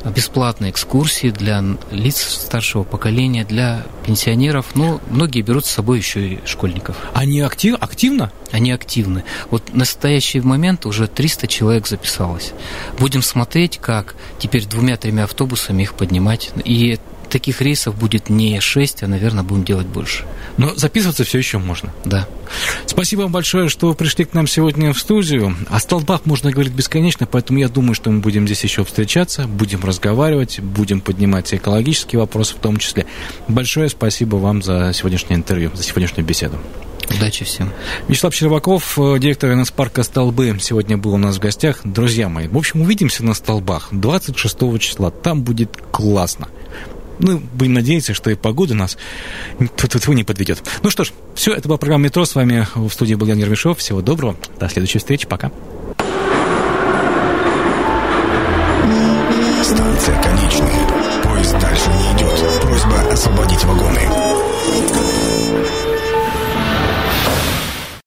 бесплатные 0.06 0.72
экскурсии 0.72 1.32
для 1.32 1.62
лиц 1.92 2.16
старшего 2.22 2.84
поколения, 2.84 3.44
для 3.44 3.84
пенсионеров. 4.06 4.68
Ну, 4.76 5.02
многие 5.10 5.42
берут 5.42 5.66
с 5.66 5.72
собой 5.72 5.98
еще 5.98 6.26
и 6.26 6.40
школьников. 6.46 6.96
Они 7.14 7.42
актив, 7.42 7.76
активно? 7.82 8.32
Они 8.54 8.72
активны. 8.72 9.26
Вот 9.52 9.72
в 9.72 9.76
настоящий 9.76 10.40
момент 10.40 10.86
уже 10.86 11.08
300 11.08 11.48
человек 11.48 11.86
записалось. 11.86 12.54
Будем 12.98 13.22
смотреть, 13.22 13.78
как 13.80 14.16
теперь 14.40 14.66
двумя-тремя 14.66 15.26
автобусами 15.26 15.84
их 15.84 15.96
поднимать. 15.96 16.52
И 16.64 16.98
таких 17.38 17.62
рейсов 17.62 17.96
будет 17.96 18.32
не 18.32 18.60
6, 18.60 19.04
а, 19.04 19.08
наверное, 19.08 19.44
будем 19.44 19.64
делать 19.64 19.86
больше. 19.86 20.26
Но 20.58 20.74
записываться 20.76 21.24
все 21.24 21.38
еще 21.38 21.60
можно. 21.60 21.94
Да. 22.04 22.28
Спасибо 22.88 23.22
вам 23.22 23.32
большое, 23.32 23.70
что 23.70 23.94
пришли 23.94 24.26
к 24.26 24.34
нам 24.34 24.48
сегодня 24.48 24.92
в 24.92 24.98
студию. 24.98 25.56
О 25.70 25.80
столбах 25.80 26.26
можно 26.26 26.52
говорить 26.52 26.74
бесконечно, 26.74 27.28
поэтому 27.28 27.60
я 27.60 27.70
думаю, 27.70 27.94
что 27.94 28.10
мы 28.10 28.22
будем 28.22 28.48
здесь 28.48 28.64
еще 28.64 28.84
встречаться, 28.84 29.48
будем 29.48 29.84
разговаривать, 29.84 30.60
будем 30.62 31.00
поднимать 31.00 31.54
экологические 31.54 32.22
вопросы 32.22 32.56
в 32.56 32.60
том 32.60 32.78
числе. 32.78 33.06
Большое 33.48 33.88
спасибо 33.90 34.38
вам 34.38 34.64
за 34.64 34.92
сегодняшнее 34.96 35.38
интервью, 35.38 35.70
за 35.76 35.84
сегодняшнюю 35.84 36.26
беседу. 36.26 36.58
Удачи 37.16 37.46
всем. 37.46 37.72
Вячеслав 38.08 38.34
Черваков, 38.34 38.98
э, 38.98 39.20
директор 39.20 39.56
НС-парка 39.56 40.02
«Столбы», 40.02 40.58
сегодня 40.60 40.98
был 40.98 41.14
у 41.14 41.18
нас 41.18 41.38
в 41.38 41.40
гостях. 41.40 41.82
Друзья 41.84 42.30
мои, 42.30 42.48
в 42.48 42.58
общем, 42.58 42.82
увидимся 42.82 43.24
на 43.24 43.36
«Столбах» 43.36 43.90
26 43.92 44.80
числа. 44.80 45.12
Там 45.12 45.44
будет 45.44 45.78
классно. 45.92 46.48
Ну, 47.20 47.42
будем 47.54 47.74
надеяться, 47.74 48.14
что 48.14 48.30
и 48.30 48.36
погода 48.36 48.76
нас 48.76 48.98
тут 49.76 50.08
не 50.10 50.24
подведет. 50.24 50.64
Ну 50.84 50.90
что 50.90 51.04
ж, 51.04 51.12
все, 51.36 51.54
это 51.54 51.68
была 51.68 51.78
программа 51.78 52.06
«Метро». 52.06 52.26
С 52.26 52.36
вами 52.36 52.68
в 52.76 52.90
студии 52.90 53.16
был 53.16 53.28
Ян 53.28 53.38
Ермешов. 53.38 53.80
Всего 53.80 54.02
доброго. 54.02 54.36
До 54.60 54.70
следующей 54.70 55.00
встречи. 55.00 55.28
Пока. 55.28 55.52